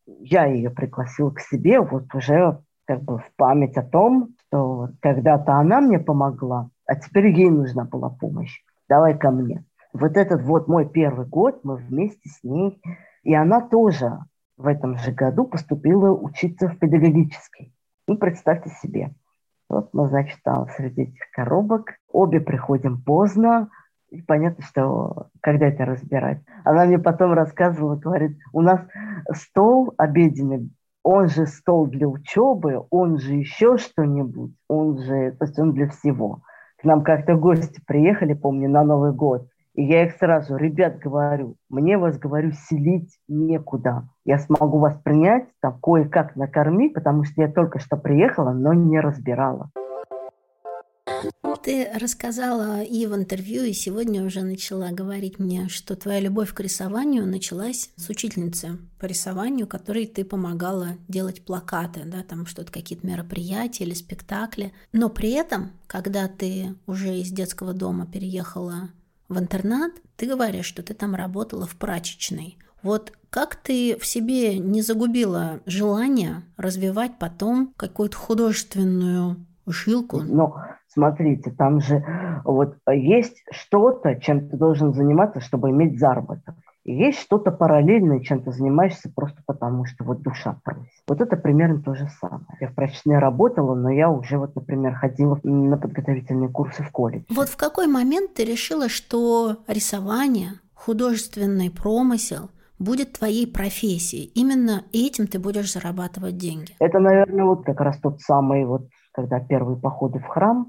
я 0.05 0.45
ее 0.45 0.69
пригласила 0.69 1.31
к 1.31 1.41
себе, 1.41 1.81
вот 1.81 2.05
уже 2.15 2.59
как 2.85 3.03
бы 3.03 3.19
в 3.19 3.31
память 3.35 3.77
о 3.77 3.83
том, 3.83 4.35
что 4.49 4.89
когда-то 5.01 5.53
она 5.53 5.79
мне 5.79 5.99
помогла, 5.99 6.69
а 6.85 6.95
теперь 6.95 7.27
ей 7.27 7.49
нужна 7.49 7.85
была 7.85 8.09
помощь. 8.09 8.63
Давай 8.87 9.17
ко 9.17 9.31
мне. 9.31 9.63
Вот 9.93 10.17
этот 10.17 10.41
вот 10.41 10.67
мой 10.67 10.89
первый 10.89 11.27
год, 11.27 11.63
мы 11.63 11.75
вместе 11.75 12.29
с 12.29 12.43
ней, 12.43 12.81
и 13.23 13.33
она 13.33 13.61
тоже 13.61 14.19
в 14.57 14.67
этом 14.67 14.97
же 14.97 15.11
году 15.11 15.45
поступила 15.45 16.11
учиться 16.11 16.67
в 16.67 16.77
педагогический. 16.77 17.73
Ну, 18.07 18.17
представьте 18.17 18.71
себе. 18.81 19.13
Вот 19.69 19.93
мы, 19.93 20.07
значит, 20.07 20.39
там 20.43 20.67
среди 20.75 21.03
этих 21.03 21.29
коробок. 21.31 21.93
Обе 22.11 22.41
приходим 22.41 23.01
поздно. 23.01 23.69
И 24.09 24.23
понятно, 24.23 24.63
что 24.63 25.27
когда 25.41 25.67
это 25.67 25.85
разбирать. 25.85 26.41
Она 26.65 26.85
мне 26.85 26.97
потом 26.97 27.33
рассказывала, 27.33 27.95
говорит, 27.95 28.37
у 28.51 28.61
нас 28.61 28.81
стол 29.31 29.93
обеденный 29.97 30.71
он 31.11 31.27
же 31.27 31.47
стол 31.47 31.87
для 31.87 32.07
учебы, 32.07 32.85
он 32.91 33.17
же 33.17 33.33
еще 33.33 33.77
что-нибудь, 33.77 34.53
он 34.67 34.99
же, 34.99 35.31
то 35.31 35.45
есть 35.45 35.57
он 35.57 35.73
для 35.73 35.87
всего. 35.87 36.41
К 36.79 36.83
нам 36.83 37.01
как-то 37.01 37.33
гости 37.33 37.81
приехали, 37.87 38.33
помню, 38.35 38.69
на 38.69 38.83
Новый 38.83 39.11
год, 39.11 39.47
и 39.73 39.83
я 39.83 40.05
их 40.05 40.17
сразу, 40.17 40.55
ребят, 40.55 40.99
говорю, 40.99 41.55
мне 41.67 41.97
вас, 41.97 42.19
говорю, 42.19 42.51
селить 42.51 43.17
некуда. 43.27 44.07
Я 44.23 44.37
смогу 44.37 44.77
вас 44.77 44.99
принять, 45.03 45.45
там 45.61 45.79
кое-как 45.81 46.35
накормить, 46.35 46.93
потому 46.93 47.23
что 47.23 47.41
я 47.41 47.51
только 47.51 47.79
что 47.79 47.97
приехала, 47.97 48.51
но 48.51 48.73
не 48.73 48.99
разбирала. 48.99 49.71
Ты 51.63 51.89
рассказала 51.93 52.81
и 52.81 53.05
в 53.05 53.15
интервью, 53.15 53.63
и 53.63 53.73
сегодня 53.73 54.23
уже 54.23 54.41
начала 54.41 54.91
говорить 54.91 55.39
мне, 55.39 55.67
что 55.67 55.95
твоя 55.95 56.19
любовь 56.19 56.53
к 56.53 56.59
рисованию 56.59 57.25
началась 57.27 57.91
с 57.95 58.09
учительницы 58.09 58.77
по 58.99 59.05
рисованию, 59.05 59.67
которой 59.67 60.05
ты 60.05 60.23
помогала 60.23 60.97
делать 61.07 61.43
плакаты, 61.43 62.01
да, 62.05 62.23
там 62.23 62.45
что-то, 62.45 62.71
какие-то 62.71 63.05
мероприятия 63.05 63.83
или 63.83 63.93
спектакли. 63.93 64.73
Но 64.93 65.09
при 65.09 65.31
этом, 65.31 65.71
когда 65.87 66.27
ты 66.27 66.75
уже 66.87 67.17
из 67.17 67.29
детского 67.29 67.73
дома 67.73 68.05
переехала 68.05 68.89
в 69.27 69.37
интернат, 69.37 69.91
ты 70.15 70.27
говоришь, 70.27 70.65
что 70.65 70.81
ты 70.81 70.93
там 70.93 71.15
работала 71.15 71.65
в 71.65 71.75
прачечной. 71.75 72.57
Вот 72.81 73.13
как 73.29 73.55
ты 73.55 73.97
в 73.99 74.05
себе 74.05 74.57
не 74.57 74.81
загубила 74.81 75.59
желание 75.65 76.43
развивать 76.57 77.19
потом 77.19 77.73
какую-то 77.77 78.17
художественную 78.17 79.45
жилку? 79.67 80.21
Но 80.21 80.55
смотрите, 80.89 81.51
там 81.51 81.81
же 81.81 82.03
вот 82.43 82.75
есть 82.91 83.43
что-то, 83.51 84.15
чем 84.15 84.49
ты 84.49 84.57
должен 84.57 84.93
заниматься, 84.93 85.39
чтобы 85.39 85.69
иметь 85.69 85.99
заработок. 85.99 86.55
И 86.85 86.93
есть 86.93 87.19
что-то 87.19 87.51
параллельное, 87.51 88.21
чем 88.21 88.41
ты 88.41 88.51
занимаешься 88.51 89.11
просто 89.13 89.41
потому, 89.45 89.85
что 89.85 90.03
вот 90.03 90.21
душа 90.21 90.59
просит. 90.63 90.89
Вот 91.07 91.21
это 91.21 91.35
примерно 91.35 91.81
то 91.81 91.93
же 91.93 92.07
самое. 92.19 92.45
Я 92.59 92.69
в 92.69 92.73
прачечной 92.73 93.19
работала, 93.19 93.75
но 93.75 93.91
я 93.91 94.09
уже 94.09 94.37
вот, 94.37 94.55
например, 94.55 94.95
ходила 94.95 95.39
на 95.43 95.77
подготовительные 95.77 96.49
курсы 96.49 96.81
в 96.81 96.91
колледже. 96.91 97.25
Вот 97.29 97.49
в 97.49 97.57
какой 97.57 97.87
момент 97.87 98.33
ты 98.33 98.45
решила, 98.45 98.89
что 98.89 99.57
рисование, 99.67 100.53
художественный 100.73 101.69
промысел 101.69 102.49
будет 102.79 103.13
твоей 103.13 103.45
профессией? 103.45 104.31
Именно 104.33 104.83
этим 104.93 105.27
ты 105.27 105.37
будешь 105.37 105.73
зарабатывать 105.73 106.37
деньги? 106.37 106.73
Это, 106.79 106.99
наверное, 106.99 107.45
вот 107.45 107.65
как 107.65 107.81
раз 107.81 107.99
тот 107.99 108.21
самый 108.21 108.65
вот 108.65 108.87
когда 109.19 109.39
первые 109.39 109.77
походы 109.77 110.19
в 110.19 110.27
храм, 110.27 110.67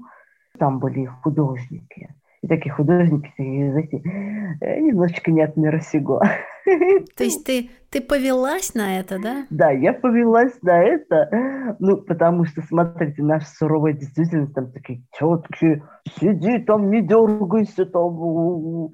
там 0.59 0.79
были 0.79 1.05
художники. 1.05 2.13
И 2.41 2.47
такие 2.47 2.73
художники, 2.73 3.31
знаете, 3.37 4.01
э, 4.61 4.79
немножечко 4.79 5.31
не 5.31 5.41
от 5.41 5.55
мира 5.55 5.79
сего. 5.79 6.21
То 7.15 7.23
есть 7.23 7.45
ты, 7.45 7.69
ты 7.91 8.01
повелась 8.01 8.73
на 8.73 8.99
это, 8.99 9.19
да? 9.21 9.45
Да, 9.51 9.69
я 9.69 9.93
повелась 9.93 10.53
на 10.63 10.83
это. 10.83 11.77
Ну, 11.79 11.97
потому 11.97 12.45
что, 12.45 12.61
смотрите, 12.63 13.21
наша 13.23 13.45
суровая 13.45 13.93
действительность, 13.93 14.53
там 14.53 14.71
такие 14.71 15.03
четкие, 15.13 15.83
сиди 16.19 16.57
там, 16.59 16.89
не 16.89 17.01
дергайся 17.01 17.85
там. 17.85 18.91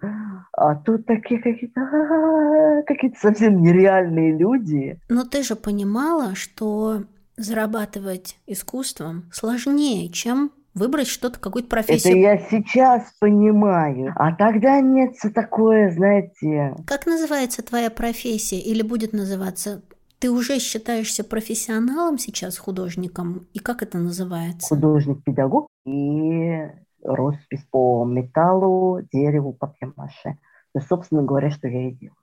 А 0.51 0.75
тут 0.75 1.05
такие 1.05 1.41
какие-то, 1.41 2.83
какие-то 2.85 3.17
совсем 3.17 3.61
нереальные 3.61 4.37
люди. 4.37 4.99
Но 5.07 5.23
ты 5.23 5.41
же 5.41 5.55
понимала, 5.55 6.35
что 6.35 7.03
зарабатывать 7.37 8.37
искусством 8.47 9.29
сложнее, 9.31 10.09
чем 10.09 10.51
выбрать 10.73 11.07
что-то, 11.07 11.39
какую-то 11.39 11.69
профессию. 11.69 12.13
Это 12.13 12.19
я 12.19 12.37
сейчас 12.49 13.13
понимаю. 13.19 14.13
А 14.15 14.35
тогда 14.35 14.79
нет 14.81 15.15
такое, 15.33 15.91
знаете... 15.91 16.75
Как 16.85 17.05
называется 17.05 17.63
твоя 17.63 17.89
профессия 17.89 18.59
или 18.59 18.81
будет 18.81 19.13
называться? 19.13 19.81
Ты 20.19 20.31
уже 20.31 20.59
считаешься 20.59 21.23
профессионалом 21.23 22.17
сейчас, 22.17 22.57
художником? 22.57 23.47
И 23.53 23.59
как 23.59 23.83
это 23.83 23.97
называется? 23.97 24.67
Художник-педагог 24.67 25.67
и 25.85 26.63
роспись 27.03 27.65
по 27.71 28.05
металлу, 28.05 29.01
дереву, 29.11 29.53
папье-маше. 29.53 30.37
То 30.73 30.81
собственно 30.81 31.23
говоря, 31.23 31.49
что 31.51 31.67
я 31.67 31.89
и 31.89 31.91
делаю. 31.91 32.15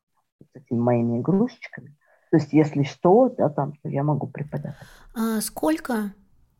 С 0.42 0.56
этими 0.56 0.78
моими 0.78 1.20
игрушечками. 1.20 1.96
То 2.34 2.38
есть, 2.38 2.52
если 2.52 2.82
что, 2.82 3.28
да, 3.28 3.48
там, 3.48 3.74
то 3.80 3.88
я 3.88 4.02
могу 4.02 4.26
преподавать. 4.26 4.74
А 5.14 5.40
сколько 5.40 6.12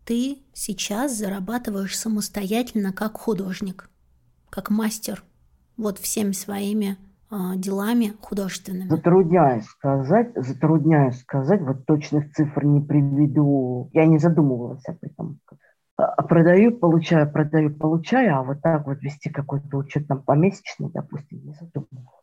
ты 0.05 0.39
сейчас 0.53 1.19
зарабатываешь 1.19 1.99
самостоятельно 1.99 2.93
как 2.93 3.19
художник, 3.19 3.91
как 4.51 4.71
мастер, 4.71 5.25
вот 5.77 5.99
всеми 5.99 6.31
своими 6.31 6.97
а, 7.29 7.57
делами 7.57 8.15
художественными? 8.21 8.89
Затрудняюсь 8.89 9.65
сказать, 9.65 10.31
затрудняюсь 10.37 11.19
сказать, 11.19 11.61
вот 11.63 11.87
точных 11.87 12.33
цифр 12.35 12.65
не 12.65 12.81
приведу. 12.81 13.91
Я 13.93 14.07
не 14.07 14.19
задумывалась 14.19 14.87
об 14.87 14.99
этом. 15.03 15.41
А 15.97 16.23
продаю, 16.23 16.71
получаю, 16.79 17.29
продаю, 17.33 17.75
получаю, 17.75 18.37
а 18.37 18.45
вот 18.45 18.63
так 18.63 18.87
вот 18.87 19.03
вести 19.03 19.29
какой-то 19.29 19.79
учет 19.79 20.07
там 20.07 20.23
помесячный, 20.23 20.91
допустим, 20.95 21.45
не 21.45 21.53
задумывалась. 21.55 22.14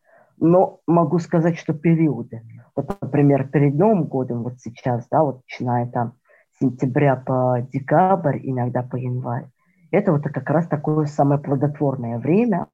Но 0.41 0.79
могу 0.87 1.19
сказать, 1.19 1.55
что 1.57 1.73
периоды. 1.73 2.41
Вот, 2.75 2.97
например, 2.99 3.47
перед 3.47 3.75
Новым 3.75 4.05
годом, 4.05 4.41
вот 4.41 4.59
сейчас, 4.59 5.07
да, 5.09 5.23
вот 5.23 5.41
начиная 5.47 5.85
там 5.85 6.13
с 6.53 6.59
сентября 6.59 7.15
по 7.15 7.65
декабрь, 7.71 8.39
иногда 8.41 8.81
по 8.81 8.95
январь, 8.95 9.45
это 9.91 10.11
вот 10.11 10.23
как 10.23 10.49
раз 10.49 10.67
такое 10.67 11.05
самое 11.05 11.39
плодотворное 11.39 12.17
время, 12.17 12.67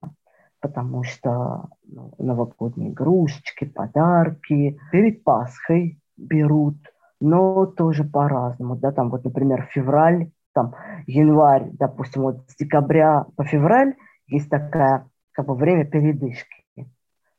потому 0.61 1.03
что 1.03 1.67
ну, 1.85 2.13
новогодние 2.17 2.91
игрушечки, 2.91 3.65
подарки 3.65 4.79
перед 4.91 5.25
Пасхой 5.25 5.99
берут, 6.15 6.77
но 7.19 7.65
тоже 7.65 8.05
по-разному, 8.05 8.77
да, 8.77 8.93
там 8.93 9.09
вот, 9.09 9.25
например, 9.25 9.67
февраль, 9.71 10.31
там 10.53 10.73
январь, 11.05 11.69
допустим, 11.73 12.21
вот 12.21 12.49
с 12.49 12.55
декабря 12.55 13.25
по 13.35 13.43
февраль 13.43 13.95
есть 14.27 14.49
такая 14.49 15.05
как 15.33 15.47
бы 15.47 15.55
время 15.55 15.85
передышки. 15.85 16.56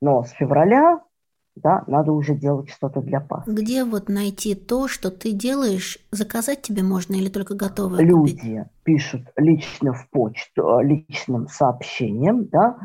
Но 0.00 0.24
с 0.24 0.30
февраля 0.30 1.00
да, 1.62 1.84
надо 1.86 2.12
уже 2.12 2.34
делать 2.34 2.70
что-то 2.70 3.00
для 3.00 3.20
Пасхи. 3.20 3.50
Где 3.50 3.84
вот 3.84 4.08
найти 4.08 4.54
то, 4.54 4.88
что 4.88 5.10
ты 5.10 5.32
делаешь? 5.32 5.98
Заказать 6.10 6.62
тебе 6.62 6.82
можно 6.82 7.14
или 7.14 7.28
только 7.28 7.54
готовое 7.54 8.00
Люди 8.00 8.36
купить? 8.36 8.62
пишут 8.84 9.22
лично 9.36 9.92
в 9.92 10.08
почту, 10.10 10.80
личным 10.80 11.48
сообщением, 11.48 12.46
да, 12.46 12.78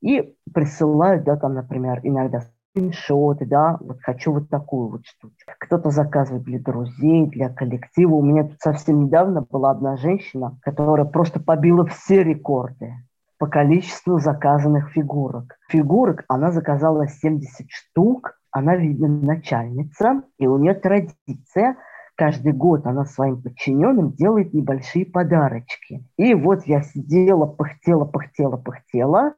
и 0.00 0.34
присылают, 0.52 1.24
да, 1.24 1.36
там, 1.36 1.54
например, 1.54 2.00
иногда 2.02 2.44
скриншоты, 2.70 3.46
да, 3.46 3.76
вот 3.80 3.98
хочу 4.02 4.32
вот 4.32 4.48
такую 4.48 4.90
вот 4.90 5.06
штучку. 5.06 5.52
Кто-то 5.58 5.90
заказывает 5.90 6.44
для 6.44 6.60
друзей, 6.60 7.26
для 7.26 7.48
коллектива. 7.48 8.14
У 8.14 8.22
меня 8.22 8.44
тут 8.44 8.60
совсем 8.60 9.04
недавно 9.06 9.42
была 9.42 9.70
одна 9.70 9.96
женщина, 9.96 10.58
которая 10.62 11.06
просто 11.06 11.40
побила 11.40 11.86
все 11.86 12.22
рекорды 12.22 12.94
по 13.38 13.46
количеству 13.46 14.18
заказанных 14.18 14.90
фигурок. 14.90 15.56
Фигурок 15.68 16.24
она 16.28 16.50
заказала 16.50 17.06
70 17.06 17.66
штук, 17.70 18.38
она, 18.50 18.76
видно, 18.76 19.08
начальница, 19.08 20.22
и 20.38 20.46
у 20.46 20.58
нее 20.58 20.74
традиция 20.74 21.76
каждый 22.16 22.52
год 22.52 22.84
она 22.84 23.04
своим 23.04 23.40
подчиненным 23.40 24.12
делает 24.12 24.52
небольшие 24.52 25.06
подарочки. 25.06 26.04
И 26.16 26.34
вот 26.34 26.66
я 26.66 26.82
сидела, 26.82 27.46
пыхтела, 27.46 28.04
пыхтела, 28.04 28.56
пыхтела. 28.56 29.34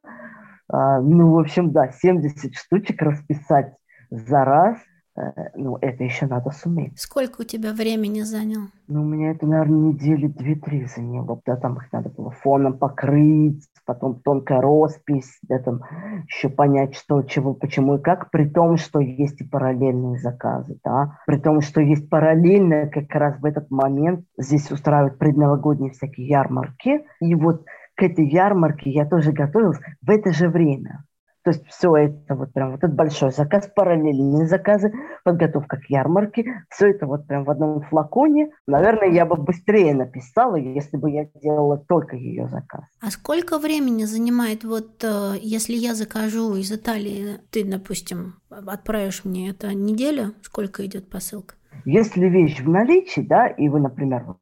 А, 0.73 1.01
ну, 1.01 1.33
в 1.33 1.39
общем, 1.39 1.73
да, 1.73 1.91
70 1.91 2.55
штучек 2.55 3.03
расписать 3.03 3.75
за 4.11 4.45
раз– 4.45 4.79
Э, 5.21 5.51
ну, 5.55 5.77
это 5.81 6.05
еще 6.05 6.27
надо 6.27 6.51
суметь. 6.51 6.99
Сколько 6.99 7.43
у 7.43 7.45
тебя 7.45 7.73
времени 7.73 8.21
занял? 8.21 8.63
Ну, 8.89 9.03
у 9.03 9.05
меня 9.05 9.33
это, 9.33 9.47
наверное, 9.47 9.93
недели 9.93 10.27
две-три 10.27 10.87
заняло. 10.87 11.41
Да, 11.45 11.57
там 11.57 11.77
их 11.77 11.93
надо 11.93 12.11
было 12.11 12.31
фоном 12.31 12.79
покрыть, 12.79 13.65
потом 13.91 14.21
тонкая 14.21 14.61
роспись, 14.61 15.41
да, 15.49 15.59
там 15.59 15.81
еще 16.29 16.49
понять, 16.49 16.95
что, 16.95 17.23
чего, 17.23 17.55
почему 17.55 17.97
и 17.97 18.01
как, 18.01 18.31
при 18.31 18.49
том, 18.49 18.77
что 18.77 19.01
есть 19.01 19.41
и 19.41 19.45
параллельные 19.45 20.17
заказы, 20.17 20.79
да, 20.85 21.19
при 21.27 21.39
том, 21.39 21.61
что 21.61 21.81
есть 21.81 22.09
параллельно 22.09 22.87
как 22.87 23.13
раз 23.17 23.41
в 23.41 23.45
этот 23.45 23.69
момент 23.73 24.25
здесь 24.39 24.71
устраивают 24.71 25.19
предновогодние 25.19 25.91
всякие 25.91 26.29
ярмарки, 26.29 27.05
и 27.21 27.35
вот 27.35 27.65
к 27.97 28.03
этой 28.05 28.29
ярмарке 28.29 28.91
я 28.91 29.07
тоже 29.07 29.33
готовилась 29.33 29.81
в 30.01 30.09
это 30.09 30.33
же 30.33 30.49
время. 30.49 31.03
То 31.51 31.57
есть 31.57 31.67
все 31.67 31.97
это 31.97 32.37
вот 32.37 32.53
прям, 32.53 32.71
вот 32.71 32.79
этот 32.79 32.95
большой 32.95 33.33
заказ, 33.33 33.69
параллельные 33.75 34.47
заказы, 34.47 34.93
подготовка 35.25 35.79
к 35.79 35.91
ярмарке, 35.91 36.65
все 36.71 36.91
это 36.91 37.07
вот 37.07 37.27
прям 37.27 37.43
в 37.43 37.51
одном 37.51 37.83
флаконе. 37.83 38.53
Наверное, 38.69 39.09
я 39.09 39.27
бы 39.27 39.35
быстрее 39.35 39.95
написала, 39.95 40.55
если 40.55 40.97
бы 40.97 41.11
я 41.11 41.27
делала 41.43 41.77
только 41.77 42.15
ее 42.15 42.47
заказ. 42.47 42.85
А 43.01 43.11
сколько 43.11 43.59
времени 43.59 44.05
занимает 44.05 44.63
вот, 44.63 45.03
э, 45.03 45.39
если 45.43 45.73
я 45.73 45.97
закажу 45.97 46.55
из 46.55 46.71
Италии, 46.71 47.39
ты, 47.51 47.65
допустим, 47.65 48.35
отправишь 48.49 49.25
мне 49.25 49.51
это 49.51 49.75
неделю, 49.75 50.35
сколько 50.43 50.87
идет 50.87 51.11
посылка? 51.11 51.57
Если 51.85 52.29
вещь 52.29 52.61
в 52.61 52.69
наличии, 52.69 53.23
да, 53.23 53.49
и 53.49 53.69
вы, 53.69 53.81
например, 53.81 54.37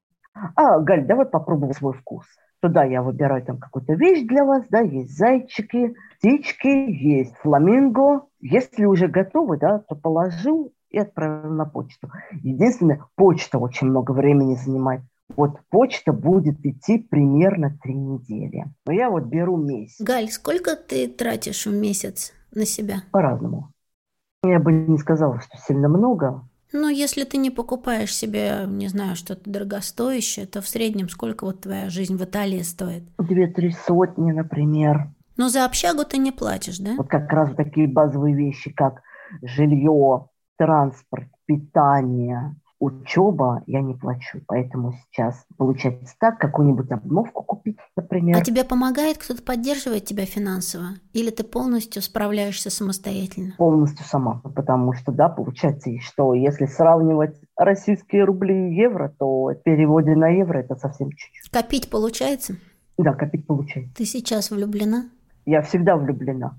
а, 0.57 0.79
Галь, 0.81 1.07
давай 1.07 1.25
попробуем 1.25 1.73
свой 1.73 1.95
вкус. 1.95 2.27
Туда 2.61 2.85
я 2.85 3.03
выбираю 3.03 3.45
там 3.45 3.59
какую-то 3.59 3.95
вещь 3.95 4.27
для 4.27 4.45
вас, 4.45 4.65
да, 4.69 4.81
есть 4.81 5.17
зайчики, 5.17 5.95
птички, 6.19 6.67
есть 6.67 7.37
фламинго. 7.37 8.23
Если 8.41 8.85
уже 8.85 9.07
готовы, 9.07 9.59
да, 9.59 9.79
то 9.79 9.95
положил 9.95 10.73
и 10.91 10.99
отправил 10.99 11.51
на 11.53 11.67
почту. 11.67 12.11
Единственное, 12.33 13.05
почта 13.15 13.59
очень 13.59 13.89
много 13.89 14.13
времени 14.13 14.57
занимает. 14.57 15.03
Вот 15.37 15.61
почта 15.71 16.13
будет 16.13 16.65
идти 16.65 16.99
примерно 16.99 17.79
три 17.83 17.95
недели. 17.95 18.65
Но 18.87 18.93
я 18.93 19.11
вот 19.11 19.25
беру 19.25 19.57
месяц. 19.57 20.01
Галь, 20.01 20.29
сколько 20.29 20.75
ты 20.75 21.07
тратишь 21.07 21.67
в 21.67 21.73
месяц 21.73 22.33
на 22.51 22.65
себя? 22.65 23.03
По-разному. 23.13 23.71
Я 24.43 24.59
бы 24.59 24.73
не 24.73 24.99
сказала, 24.99 25.41
что 25.41 25.59
сильно 25.59 25.89
много. 25.89 26.43
Ну, 26.73 26.89
если 26.89 27.25
ты 27.25 27.39
не 27.39 27.51
покупаешь 27.51 28.15
себе, 28.15 28.65
не 28.67 28.89
знаю, 28.89 29.17
что-то 29.17 29.49
дорогостоящее, 29.49 30.47
то 30.47 30.61
в 30.61 30.69
среднем 30.69 31.09
сколько 31.09 31.45
вот 31.45 31.63
твоя 31.63 31.89
жизнь 31.89 32.17
в 32.17 32.25
Италии 32.25 32.61
стоит? 32.63 33.05
Две-три 33.19 33.73
сотни, 33.87 34.33
например. 34.33 35.09
Но 35.37 35.49
за 35.49 35.65
общагу 35.65 36.05
ты 36.05 36.19
не 36.19 36.33
платишь, 36.33 36.79
да? 36.79 36.95
Вот 36.97 37.09
как 37.09 37.33
раз 37.33 37.55
такие 37.55 37.87
базовые 37.87 38.35
вещи, 38.35 38.71
как 38.71 39.03
жилье, 39.43 40.29
транспорт, 40.57 41.29
питание, 41.47 42.55
учеба 42.79 43.63
я 43.67 43.81
не 43.81 43.95
плачу. 43.95 44.41
Поэтому 44.47 44.93
сейчас 44.93 45.45
получается 45.57 46.15
так, 46.19 46.39
какую-нибудь 46.39 46.91
обновку 46.91 47.43
купить, 47.43 47.79
например. 47.97 48.37
А 48.37 48.45
тебе 48.45 48.65
помогает 48.65 49.19
кто-то 49.19 49.43
поддерживает 49.43 50.05
тебя 50.05 50.27
финансово? 50.27 50.89
Или 51.13 51.31
ты 51.31 51.45
полностью 51.45 52.03
справляешься 52.03 52.71
самостоятельно? 52.71 53.55
Полностью 53.59 54.05
сама. 54.07 54.41
Потому 54.43 54.93
что, 54.93 55.13
да, 55.13 55.29
получается, 55.29 55.91
что 56.01 56.35
если 56.35 56.67
сравнивать 56.67 57.37
российские 57.57 58.25
рубли 58.25 58.71
и 58.71 58.75
евро, 58.75 59.15
то 59.19 59.47
в 59.47 59.63
переводе 59.63 60.15
на 60.15 60.29
евро 60.29 60.59
это 60.59 60.77
совсем 60.77 61.11
чуть-чуть. 61.11 61.51
Копить 61.51 61.91
получается? 61.91 62.57
Да, 62.97 63.15
копить 63.15 63.47
получается. 63.47 63.95
Ты 63.97 64.05
сейчас 64.05 64.51
влюблена? 64.51 65.09
Я 65.47 65.63
всегда 65.63 65.97
влюблена. 65.97 66.59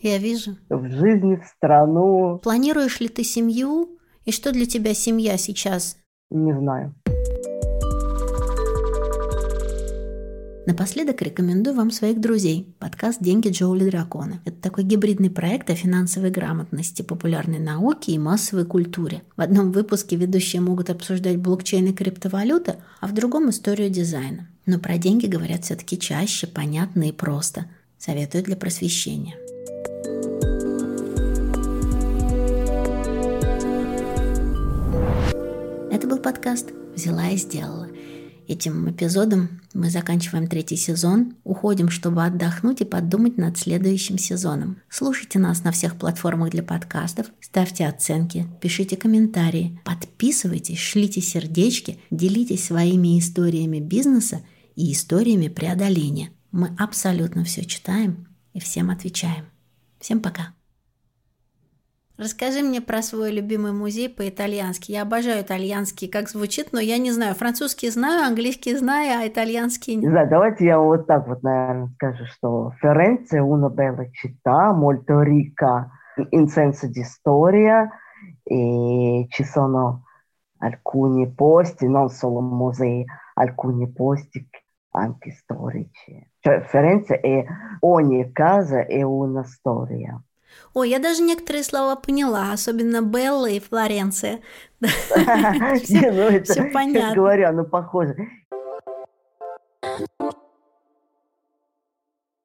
Я 0.00 0.18
вижу. 0.18 0.56
В 0.68 0.90
жизни, 0.90 1.36
в 1.36 1.44
страну. 1.44 2.40
Планируешь 2.42 2.98
ли 3.00 3.08
ты 3.08 3.22
семью? 3.22 3.98
И 4.24 4.32
что 4.32 4.52
для 4.52 4.66
тебя 4.66 4.94
семья 4.94 5.36
сейчас? 5.36 5.96
Не 6.30 6.52
знаю. 6.52 6.94
Напоследок 10.64 11.20
рекомендую 11.22 11.74
вам 11.74 11.90
своих 11.90 12.20
друзей. 12.20 12.72
Подкаст 12.78 13.20
«Деньги 13.20 13.48
Джоули 13.48 13.90
Дракона». 13.90 14.40
Это 14.44 14.56
такой 14.62 14.84
гибридный 14.84 15.28
проект 15.28 15.70
о 15.70 15.74
финансовой 15.74 16.30
грамотности, 16.30 17.02
популярной 17.02 17.58
науке 17.58 18.12
и 18.12 18.18
массовой 18.18 18.64
культуре. 18.64 19.22
В 19.36 19.40
одном 19.40 19.72
выпуске 19.72 20.14
ведущие 20.14 20.62
могут 20.62 20.88
обсуждать 20.88 21.38
блокчейн 21.38 21.86
и 21.86 21.92
криптовалюты, 21.92 22.76
а 23.00 23.08
в 23.08 23.12
другом– 23.12 23.48
историю 23.50 23.90
дизайна. 23.90 24.48
Но 24.66 24.78
про 24.78 24.98
деньги 24.98 25.26
говорят 25.26 25.64
все-таки 25.64 25.98
чаще, 25.98 26.46
понятно 26.46 27.08
и 27.08 27.12
просто– 27.12 27.66
Советую 28.04 28.42
для 28.42 28.56
просвещения. 28.56 29.36
Это 35.92 36.08
был 36.08 36.18
подкаст 36.18 36.72
«Взяла 36.96 37.28
и 37.28 37.36
сделала». 37.36 37.88
Этим 38.48 38.90
эпизодом 38.90 39.60
мы 39.72 39.88
заканчиваем 39.90 40.48
третий 40.48 40.74
сезон, 40.74 41.36
уходим, 41.44 41.88
чтобы 41.88 42.24
отдохнуть 42.24 42.80
и 42.80 42.84
подумать 42.84 43.38
над 43.38 43.56
следующим 43.56 44.18
сезоном. 44.18 44.78
Слушайте 44.88 45.38
нас 45.38 45.62
на 45.62 45.70
всех 45.70 45.96
платформах 45.96 46.50
для 46.50 46.64
подкастов, 46.64 47.26
ставьте 47.40 47.86
оценки, 47.86 48.48
пишите 48.60 48.96
комментарии, 48.96 49.80
подписывайтесь, 49.84 50.78
шлите 50.78 51.20
сердечки, 51.20 52.00
делитесь 52.10 52.64
своими 52.64 53.20
историями 53.20 53.78
бизнеса 53.78 54.42
и 54.74 54.92
историями 54.92 55.46
преодоления– 55.46 56.30
мы 56.52 56.76
абсолютно 56.78 57.44
все 57.44 57.64
читаем 57.64 58.28
и 58.52 58.60
всем 58.60 58.90
отвечаем. 58.90 59.46
Всем 59.98 60.20
пока. 60.20 60.54
Расскажи 62.18 62.62
мне 62.62 62.80
про 62.80 63.02
свой 63.02 63.32
любимый 63.32 63.72
музей 63.72 64.08
по-итальянски. 64.08 64.92
Я 64.92 65.02
обожаю 65.02 65.42
итальянский, 65.42 66.08
как 66.08 66.28
звучит, 66.28 66.72
но 66.72 66.80
я 66.80 66.98
не 66.98 67.10
знаю. 67.10 67.34
Французский 67.34 67.90
знаю, 67.90 68.26
английский 68.26 68.76
знаю, 68.76 69.20
а 69.20 69.26
итальянский 69.26 69.94
нет. 69.96 70.12
Да, 70.12 70.26
давайте 70.26 70.66
я 70.66 70.78
вот 70.78 71.06
так 71.06 71.26
вот, 71.26 71.42
наверное, 71.42 71.88
скажу, 71.94 72.26
что 72.26 72.72
Ференце 72.80 73.40
una 73.40 73.70
bella 73.70 74.08
città, 74.12 74.72
molto 74.72 75.20
ricca 75.20 75.90
in 76.30 76.48
senso 76.48 76.86
di 76.88 77.02
storia 77.02 77.90
e 78.42 79.26
ci 79.28 79.44
sono 79.44 80.04
alcuni 80.58 81.32
posti, 81.32 81.88
non 81.88 82.08
solo 82.08 82.40
musei, 82.40 83.04
alcuni 83.34 83.90
posti 83.90 84.48
anche 84.92 85.30
storici. 85.32 86.30
Cioè 86.38 86.62
Firenze 86.62 87.20
è 87.20 87.44
Ой, 90.74 90.90
я 90.90 90.98
даже 90.98 91.22
некоторые 91.22 91.64
слова 91.64 91.96
поняла, 91.96 92.52
особенно 92.52 93.02
Белла 93.02 93.46
и 93.46 93.60
Флоренция. 93.60 94.40
Ну 94.80 96.42
Все 96.42 96.70
понятно. 96.72 97.14
говоря, 97.14 97.52
ну 97.52 97.64
похоже. 97.64 98.16